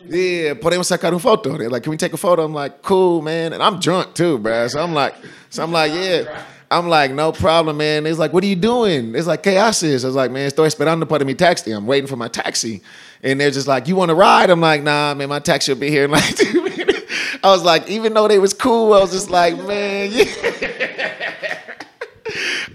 [0.09, 1.57] Yeah, podemos sacar un foto.
[1.57, 2.43] They're like, can we take a photo?
[2.43, 3.53] I'm like, cool, man.
[3.53, 4.69] And I'm drunk too, bruh.
[4.69, 5.15] So I'm like,
[5.49, 6.43] so I'm like, yeah.
[6.69, 8.05] I'm like, no problem, man.
[8.05, 9.15] It's like, what are you doing?
[9.15, 10.03] It's like, ¿qué haces?
[10.03, 11.71] I was like, man, estoy esperando para mi taxi.
[11.71, 12.81] I'm waiting for my taxi.
[13.23, 14.49] And they're just like, you want to ride?
[14.49, 17.03] I'm like, nah, man, my taxi will be here in like two minutes.
[17.43, 20.25] I was like, even though they was cool, I was just like, man, yeah.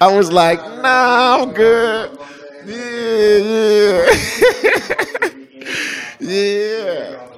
[0.01, 2.19] I was like, nah, I'm good.
[2.65, 4.07] Yeah,
[4.63, 5.29] yeah.
[6.21, 7.32] yeah.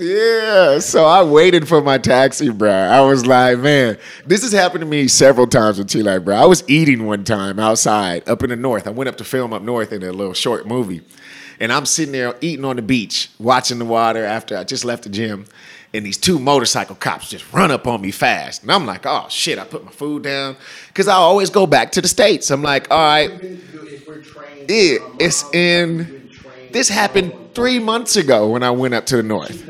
[0.00, 2.70] Yeah, so I waited for my taxi, bro.
[2.70, 6.34] I was like, man, this has happened to me several times With in Chile, bro.
[6.36, 8.86] I was eating one time outside up in the north.
[8.86, 11.02] I went up to film up north in a little short movie.
[11.60, 15.02] And I'm sitting there eating on the beach, watching the water after I just left
[15.02, 15.44] the gym.
[15.92, 18.62] And these two motorcycle cops just run up on me fast.
[18.62, 20.56] And I'm like, oh shit, I put my food down.
[20.94, 22.50] Cause I always go back to the States.
[22.50, 26.19] I'm like, all right, If we're trained, yeah, it's in.
[26.72, 29.66] This happened three months ago when I went up to the north.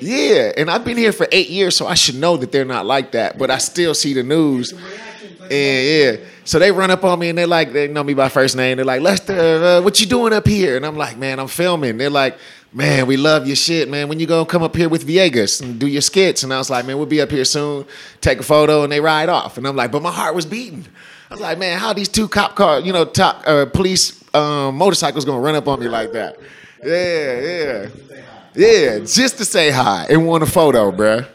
[0.00, 2.86] Yeah, and I've been here for eight years, so I should know that they're not
[2.86, 3.38] like that.
[3.38, 7.38] But I still see the news, and yeah, so they run up on me and
[7.38, 8.76] they're like, they know me by first name.
[8.76, 10.76] They're like, Lester, uh, what you doing up here?
[10.76, 11.96] And I'm like, man, I'm filming.
[11.96, 12.38] They're like,
[12.72, 14.08] man, we love your shit, man.
[14.08, 16.42] When you gonna come up here with Villegas and do your skits?
[16.42, 17.84] And I was like, man, we'll be up here soon.
[18.20, 19.58] Take a photo, and they ride off.
[19.58, 20.86] And I'm like, but my heart was beating.
[21.30, 24.76] I was like, man, how these two cop cars, you know, top uh, police um,
[24.76, 26.36] motorcycles gonna run up on me like that?
[26.84, 27.88] Yeah, yeah.
[28.54, 31.26] Yeah, just to say hi and want a photo, bruh.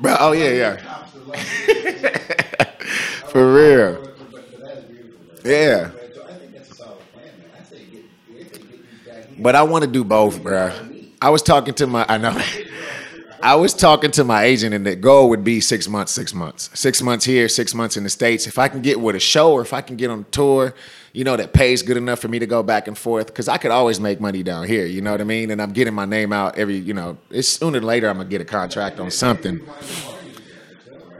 [0.00, 0.76] Bruh, oh yeah, yeah.
[3.26, 3.98] For real.
[5.44, 5.90] Yeah.
[9.38, 10.72] But I want to do both, bro.
[11.20, 12.38] I was talking to my, I know.
[13.44, 16.70] I was talking to my agent, and the goal would be six months, six months,
[16.72, 18.46] six months here, six months in the states.
[18.46, 20.74] If I can get with a show, or if I can get on a tour,
[21.12, 23.58] you know, that pays good enough for me to go back and forth, because I
[23.58, 24.86] could always make money down here.
[24.86, 25.50] You know what I mean?
[25.50, 28.30] And I'm getting my name out every, you know, it's sooner or later I'm gonna
[28.30, 29.60] get a contract on something.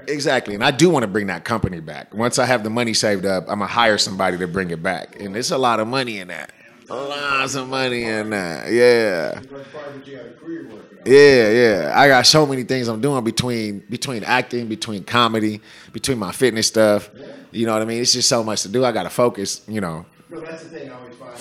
[0.09, 2.14] Exactly, and I do want to bring that company back.
[2.14, 5.20] Once I have the money saved up, I'm gonna hire somebody to bring it back,
[5.20, 6.53] and it's a lot of money in that.
[6.89, 8.70] Lots of money in that.
[8.70, 9.41] Yeah.
[9.41, 11.05] That's part of what you have a career working on.
[11.07, 11.93] Yeah, yeah.
[11.95, 15.61] I got so many things I'm doing between between acting, between comedy,
[15.93, 17.11] between my fitness stuff.
[17.53, 18.01] You know what I mean?
[18.01, 18.85] It's just so much to do.
[18.85, 19.62] I got to focus.
[19.68, 20.07] You know.
[20.30, 21.39] No, that's the thing I always find.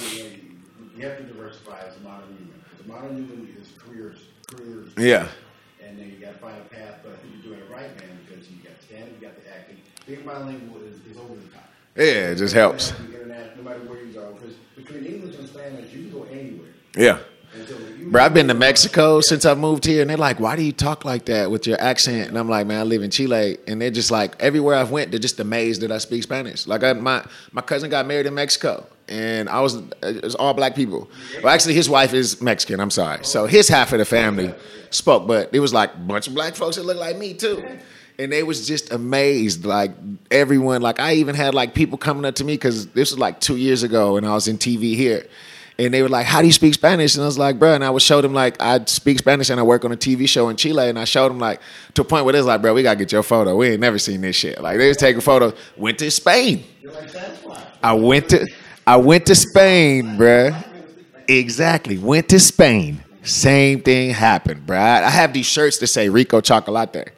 [0.96, 2.64] You, have to diversify as a modern human.
[2.80, 4.92] A modern human is careers, careers.
[4.98, 5.28] Yeah.
[5.86, 7.00] And then you got to find a path.
[7.04, 9.50] But I think you're doing it right, man, because you got stand, you got the
[9.54, 9.78] acting.
[10.08, 11.70] Being bilingual is, is over the top.
[11.96, 12.92] Yeah, it just helps.
[12.92, 14.34] You have to be no matter where you go.
[14.34, 16.70] Because between English and Spanish, you can go anywhere.
[16.96, 17.20] Yeah.
[17.68, 20.64] So Bro, I've been to Mexico since I moved here, and they're like, "Why do
[20.64, 23.58] you talk like that with your accent?" And I'm like, "Man, I live in Chile,"
[23.68, 26.68] and they're just like, everywhere I've went, they're just amazed that I speak Spanish.
[26.68, 30.54] Like, I, my my cousin got married in Mexico, and I was it was all
[30.54, 31.10] black people.
[31.44, 32.80] Well, actually, his wife is Mexican.
[32.80, 34.54] I'm sorry, so his half of the family
[34.90, 37.64] spoke, but it was like a bunch of black folks that look like me too.
[38.20, 39.92] And they was just amazed, like
[40.30, 40.82] everyone.
[40.82, 43.58] Like I even had like people coming up to me because this was like two
[43.58, 45.26] years ago, and I was in TV here,
[45.80, 47.84] and they were like, "How do you speak Spanish?" And I was like, "Bro," and
[47.84, 50.50] I would show them like I speak Spanish and I work on a TV show
[50.50, 51.60] in Chile, and I showed them like
[51.96, 53.56] to a point where it's like, "Bro, we gotta get your photo.
[53.56, 55.54] We ain't never seen this shit." Like they was taking photos.
[55.76, 56.64] Went to Spain.
[57.82, 58.48] I went to
[58.86, 60.52] I went to Spain, bro
[61.28, 61.98] Exactly.
[61.98, 63.04] Went to Spain.
[63.24, 64.78] Same thing happened, bro.
[64.78, 67.14] I have these shirts that say Rico Chocolate.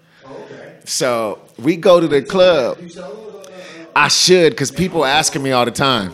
[0.85, 2.77] So we go to the club.
[3.95, 6.13] I should, because people asking me all the time.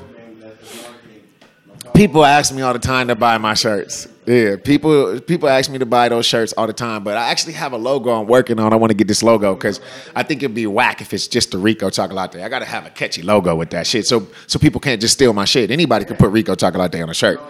[1.94, 4.08] People ask me all the time to buy my shirts.
[4.26, 7.04] Yeah, people people ask me to buy those shirts all the time.
[7.04, 8.72] But I actually have a logo I'm working on.
[8.72, 9.82] I want to get this logo because
[10.16, 12.36] I think it'd be whack if it's just the Rico Chocolate.
[12.36, 15.34] I gotta have a catchy logo with that shit, so so people can't just steal
[15.34, 15.72] my shit.
[15.72, 17.42] Anybody can put Rico Chocolate on a shirt.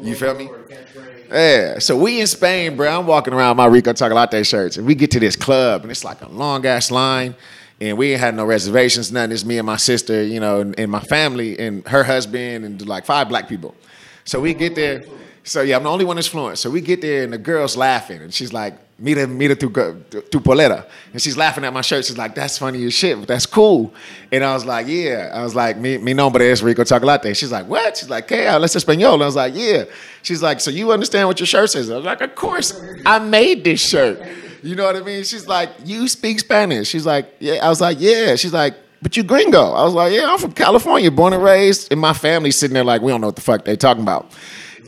[0.00, 0.48] You feel me?
[1.32, 1.78] Yeah.
[1.78, 3.00] So we in Spain, bro.
[3.00, 6.04] I'm walking around my Rico Chocolate shirts, and we get to this club, and it's
[6.04, 7.34] like a long ass line,
[7.80, 9.32] and we ain't had no reservations, nothing.
[9.32, 12.86] It's me and my sister, you know, and, and my family, and her husband, and
[12.86, 13.74] like five black people.
[14.24, 15.04] So we get there.
[15.44, 16.58] So yeah, I'm the only one that's fluent.
[16.58, 19.68] So we get there, and the girl's laughing, and she's like, "Mira, mira tu,
[20.30, 22.04] tu polera," and she's laughing at my shirt.
[22.04, 23.92] She's like, "That's funny as shit, but that's cool."
[24.30, 27.50] And I was like, "Yeah." I was like, "Mi, mi nombre es Rico Chocolate." She's
[27.50, 29.84] like, "What?" She's like, "Hey, let's español." And I was like, "Yeah."
[30.22, 33.18] She's like, "So you understand what your shirt says?" I was like, "Of course, I
[33.18, 34.22] made this shirt."
[34.62, 35.24] You know what I mean?
[35.24, 38.74] She's like, "You speak Spanish?" She's like, "Yeah." I was like, "Yeah." She's like.
[39.02, 39.72] But you gringo.
[39.72, 41.90] I was like, yeah, I'm from California, born and raised.
[41.90, 44.30] And my family's sitting there like, we don't know what the fuck they talking about.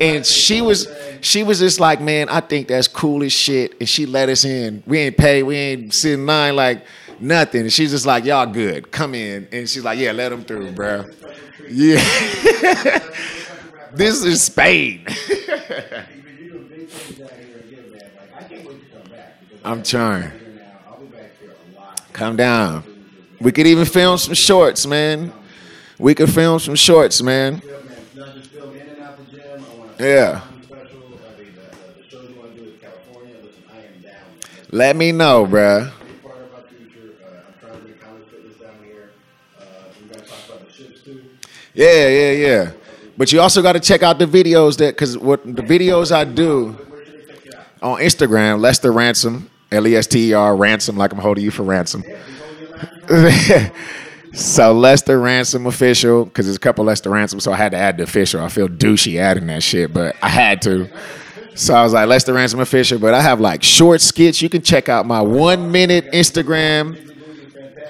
[0.00, 0.88] And she was
[1.20, 3.76] she was just like, man, I think that's cool as shit.
[3.80, 4.82] And she let us in.
[4.86, 6.84] We ain't pay, we ain't sitting in line like
[7.20, 7.62] nothing.
[7.62, 9.48] And she's just like, y'all good, come in.
[9.52, 11.04] And she's like, yeah, let them through, bro.
[11.68, 11.96] Yeah.
[13.92, 15.06] this is Spain.
[19.64, 20.30] I'm trying.
[22.12, 22.84] Come down.
[23.40, 25.32] We could even film some shorts, man.
[25.98, 27.62] We could film some shorts, man.
[29.98, 30.42] Down.
[34.70, 35.86] Let me know, bruh.
[35.86, 35.90] Uh.
[39.58, 39.74] Uh.
[41.74, 42.70] Yeah, yeah, yeah.
[43.16, 46.24] But you also got to check out the videos that, because what the videos I
[46.24, 46.76] do
[47.82, 51.50] on Instagram, Lester Ransom, L E S T E R, Ransom, like I'm holding you
[51.50, 52.02] for ransom.
[54.34, 57.96] so Lester Ransom official, because there's a couple Lester Ransom, so I had to add
[57.98, 58.40] the official.
[58.42, 60.90] I feel douchey adding that shit, but I had to.
[61.54, 64.42] So I was like, Lester Ransom official, but I have like short skits.
[64.42, 67.13] You can check out my one minute Instagram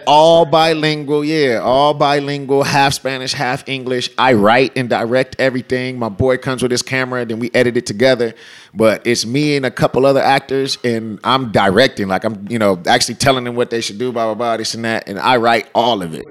[0.07, 4.11] all bilingual, yeah, all bilingual, half Spanish, half English.
[4.19, 5.99] I write and direct everything.
[5.99, 8.35] My boy comes with his camera, then we edit it together.
[8.73, 12.09] But it's me and a couple other actors, and I'm directing.
[12.09, 14.75] Like I'm, you know, actually telling them what they should do, blah blah blah, this
[14.75, 16.27] and that, and I write all of it.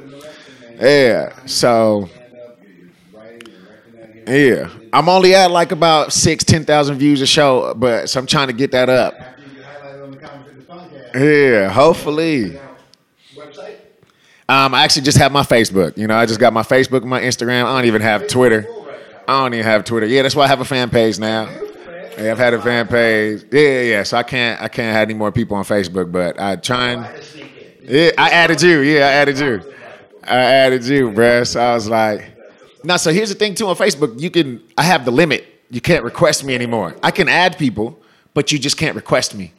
[0.80, 2.10] Yeah, so
[4.28, 8.26] yeah, I'm only at like about six, ten thousand views a show, but so I'm
[8.26, 9.14] trying to get that up.
[9.14, 11.52] After you get highlighted on the Comedy Fitness podcast.
[11.62, 12.50] Yeah, hopefully.
[12.52, 12.62] Now,
[13.36, 13.76] website?
[14.50, 15.98] Um, I actually just have my Facebook.
[15.98, 17.66] You know, I just got my Facebook my Instagram.
[17.66, 18.68] I don't even have Twitter.
[19.28, 20.06] I don't even have Twitter.
[20.06, 21.50] Yeah, that's why I have a fan page now.
[22.18, 23.46] Yeah, I've had a fan page.
[23.52, 24.04] Yeah, yeah.
[24.04, 27.24] So I can't, I can't have any more people on Facebook, but I try and.
[27.82, 28.80] Yeah, I added you.
[28.80, 29.74] Yeah, I added you.
[30.24, 31.48] I added you, bruh.
[31.48, 32.38] So I was like,
[32.84, 32.98] now.
[32.98, 34.20] So here's the thing too on Facebook.
[34.20, 35.46] You can, I have the limit.
[35.70, 36.96] You can't request me anymore.
[37.02, 38.00] I can add people,
[38.34, 39.54] but you just can't request me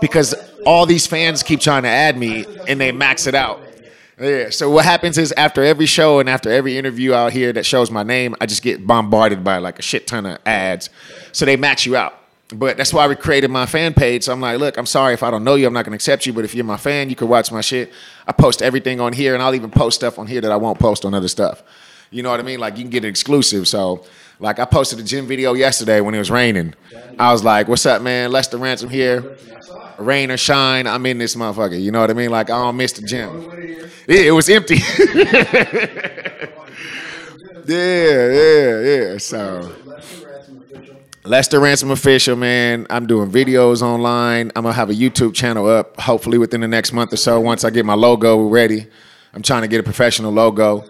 [0.00, 0.34] because
[0.66, 3.60] all these fans keep trying to add me and they max it out.
[4.20, 4.50] Yeah.
[4.50, 7.90] So what happens is after every show and after every interview out here that shows
[7.90, 10.90] my name, I just get bombarded by like a shit ton of ads.
[11.32, 12.20] So they max you out.
[12.48, 14.24] But that's why we created my fan page.
[14.24, 16.26] So I'm like, look, I'm sorry if I don't know you, I'm not gonna accept
[16.26, 16.32] you.
[16.32, 17.92] But if you're my fan, you can watch my shit.
[18.26, 20.78] I post everything on here, and I'll even post stuff on here that I won't
[20.78, 21.62] post on other stuff.
[22.10, 22.60] You know what I mean?
[22.60, 23.66] Like you can get it exclusive.
[23.66, 24.04] So
[24.38, 26.74] like I posted a gym video yesterday when it was raining.
[27.18, 28.30] I was like, what's up, man?
[28.30, 29.36] Lester Ransom here.
[29.98, 31.80] Rain or shine, I'm in this motherfucker.
[31.80, 32.30] You know what I mean?
[32.30, 33.50] Like I don't miss the gym.
[34.06, 34.76] Yeah, it was empty.
[37.66, 39.18] yeah, yeah, yeah.
[39.18, 40.96] So Lester Ransom official.
[41.24, 42.86] Lester Ransom official, man.
[42.90, 44.52] I'm doing videos online.
[44.54, 47.40] I'm gonna have a YouTube channel up hopefully within the next month or so.
[47.40, 48.86] Once I get my logo ready,
[49.32, 50.84] I'm trying to get a professional logo.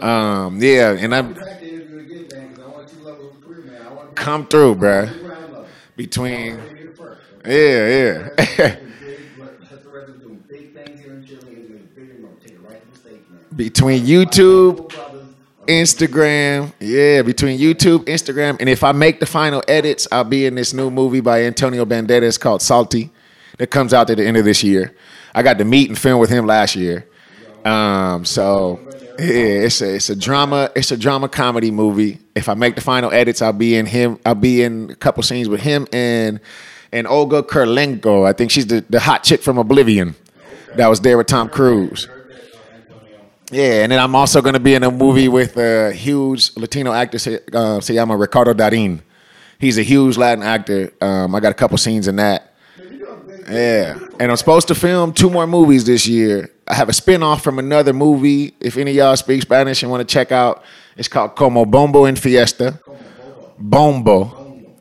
[0.00, 3.28] Um, yeah, and I'm Back to interview again, man, because I want to see level
[3.28, 3.82] of career, man.
[3.86, 5.12] I want to come through, bruh.
[5.12, 5.66] be ground level.
[5.94, 6.69] Between Bring it first.
[7.46, 8.28] Yeah, yeah.
[8.36, 11.40] Big, but Lester Ransom doing big things here in Chile.
[11.48, 12.20] He's doing big.
[12.20, 13.40] We're gonna take it right to the states, man.
[13.56, 14.92] Between YouTube,
[15.66, 20.54] Instagram, yeah, between YouTube, Instagram, and if I make the final edits, I'll be in
[20.54, 23.10] this new movie by Antonio Banderas called Salty
[23.58, 24.94] that comes out at the end of this year.
[25.34, 27.06] I got to meet and film with him last year.
[27.64, 28.80] Um, so
[29.18, 32.18] yeah, it's a it's a drama, it's a drama comedy movie.
[32.34, 35.22] If I make the final edits, I'll be in him, I'll be in a couple
[35.22, 36.40] scenes with him and
[36.92, 38.26] and Olga Kurylenko.
[38.26, 40.14] I think she's the, the hot chick from Oblivion
[40.76, 42.08] that was there with Tom Cruise.
[43.52, 46.92] Yeah, and then I'm also going to be in a movie with a huge Latino
[46.92, 49.02] actor, se, uh, llama Ricardo Darin.
[49.58, 50.92] He's a huge Latin actor.
[51.00, 52.54] Um, I got a couple scenes in that.
[53.48, 56.50] Yeah, and I'm supposed to film two more movies this year.
[56.68, 58.54] I have a spin-off from another movie.
[58.60, 60.62] If any of y'all speak Spanish and want to check out,
[60.96, 62.78] it's called Como Bombo en Fiesta.
[63.58, 64.39] Bombo.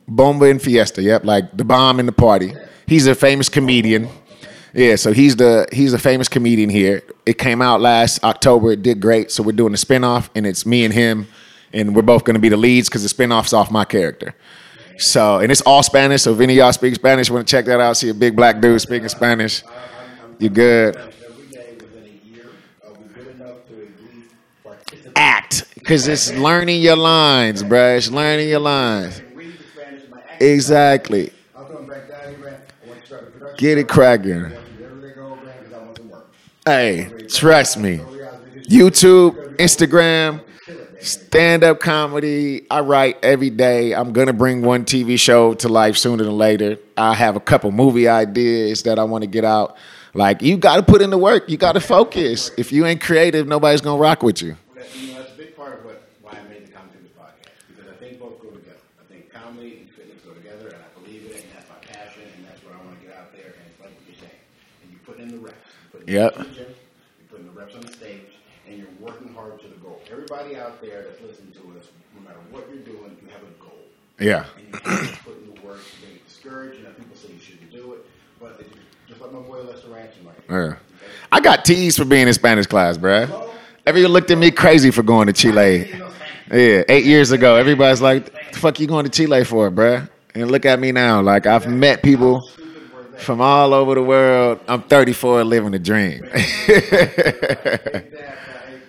[0.09, 1.01] Bombo en Fiesta.
[1.01, 2.53] Yep, like the bomb in the party.
[2.87, 4.09] He's a famous comedian.
[4.73, 7.01] Yeah, so he's the he's a famous comedian here.
[7.25, 8.71] It came out last October.
[8.71, 9.31] It did great.
[9.31, 11.27] So we're doing a spin-off and it's me and him
[11.73, 14.35] and we're both going to be the leads cuz the spin-off's off my character.
[14.97, 16.23] So, and it's all Spanish.
[16.23, 18.35] So if any of y'all speak Spanish, want to check that out, see a big
[18.35, 19.63] black dude speaking Spanish,
[20.39, 20.97] you good.
[25.15, 27.97] Act, because it's learning your lines, bruh.
[27.97, 29.21] It's learning your lines.
[29.33, 30.28] Read the Spanish in my accent.
[30.39, 31.31] Exactly.
[33.57, 34.51] Get it cracking.
[36.65, 37.97] Hey, trust me.
[38.67, 40.41] YouTube, Instagram,
[41.01, 42.65] stand up comedy.
[42.69, 43.93] I write every day.
[43.93, 46.77] I'm going to bring one TV show to life sooner than later.
[46.95, 49.77] I have a couple movie ideas that I want to get out.
[50.13, 51.49] Like, you got to put in the work.
[51.49, 52.51] You got to focus.
[52.57, 54.55] If you ain't creative, nobody's going to rock with you.
[54.75, 57.11] That, you know, that's a big part of what why I made the Comedy Fitness
[57.17, 58.77] podcast because I think both go together.
[58.99, 61.75] I think comedy and fitness go together, and I believe in it, and that's my
[61.93, 63.53] passion, and that's what I want to get out there.
[63.59, 64.39] And like you're saying,
[64.83, 65.57] and you put in the reps.
[65.93, 66.33] You put in Yep.
[66.33, 66.71] the reps in the gym,
[67.19, 68.31] you put in the reps on the stage,
[68.67, 70.01] and you're working hard to the goal.
[70.11, 73.53] Everybody out there that's listening to us, no matter what you're doing, you have a
[73.61, 73.83] goal.
[74.19, 74.45] Yeah.
[74.63, 75.79] And you put in the work.
[76.01, 78.05] You get discouraged, and people say you shouldn't do it,
[78.39, 78.61] but
[79.07, 80.79] just like my boy Lester Ransom right here.
[81.01, 81.07] Yeah.
[81.31, 83.27] I got teased for being in Spanish class, bruh.
[83.85, 85.89] Everybody looked at me crazy for going to Chile.
[86.51, 87.55] Yeah, eight years ago.
[87.55, 90.09] Everybody's like, the fuck you going to Chile for, bruh?
[90.35, 91.21] And look at me now.
[91.21, 92.49] Like, I've met people
[93.19, 94.59] from all over the world.
[94.67, 96.21] I'm 34 living the dream.
[96.21, 98.09] That, hey,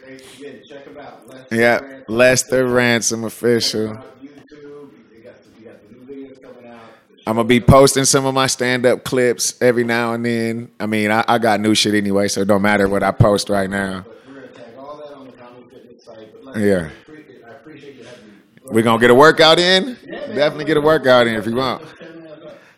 [0.06, 1.28] hey, again, check them out.
[1.28, 2.04] Lester yeah, Ransom.
[2.16, 3.88] Lester Ransom official.
[3.88, 4.90] on YouTube.
[5.12, 6.80] You got, you got the new videos coming out.
[7.26, 10.70] I'm gonna be posting some of my stand-up clips every now and then.
[10.78, 13.48] I mean, I, I got new shit anyway, so it don't matter what I post
[13.48, 14.04] right now.
[14.06, 16.32] But we're gonna tag all that on the Comedy Fitness site.
[16.32, 16.76] But like, Yeah.
[16.76, 18.32] I appreciate, I appreciate you having me.
[18.72, 19.96] We gonna get a workout in?
[20.06, 21.82] Definitely get a workout in if you want.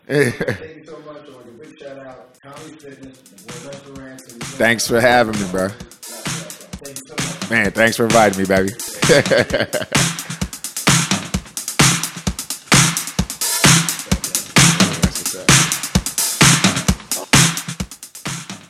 [4.57, 5.69] Thanks for having me, bro.
[7.49, 8.71] Man, thanks for inviting me, baby.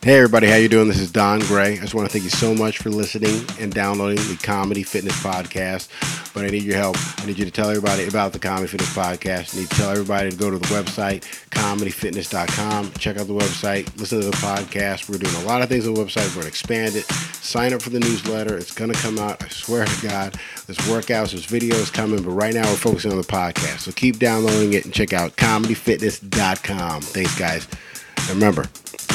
[0.03, 0.89] Hey everybody, how you doing?
[0.89, 1.77] This is Don Gray.
[1.77, 5.17] I just want to thank you so much for listening and downloading the Comedy Fitness
[5.23, 5.87] Podcast.
[6.33, 6.97] But I need your help.
[7.21, 9.55] I need you to tell everybody about the Comedy Fitness Podcast.
[9.55, 12.91] I need to tell everybody to go to the website, comedyfitness.com.
[12.99, 15.07] Check out the website, listen to the podcast.
[15.07, 16.27] We're doing a lot of things on the website.
[16.35, 17.05] We're going to expand it.
[17.05, 18.57] Sign up for the newsletter.
[18.57, 19.41] It's going to come out.
[19.41, 20.37] I swear to God.
[20.67, 23.79] There's workouts, there's videos coming, but right now we're focusing on the podcast.
[23.79, 27.01] So keep downloading it and check out comedyfitness.com.
[27.03, 27.69] Thanks, guys.
[28.17, 28.65] And remember,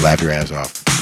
[0.03, 0.98] laugh your ass off.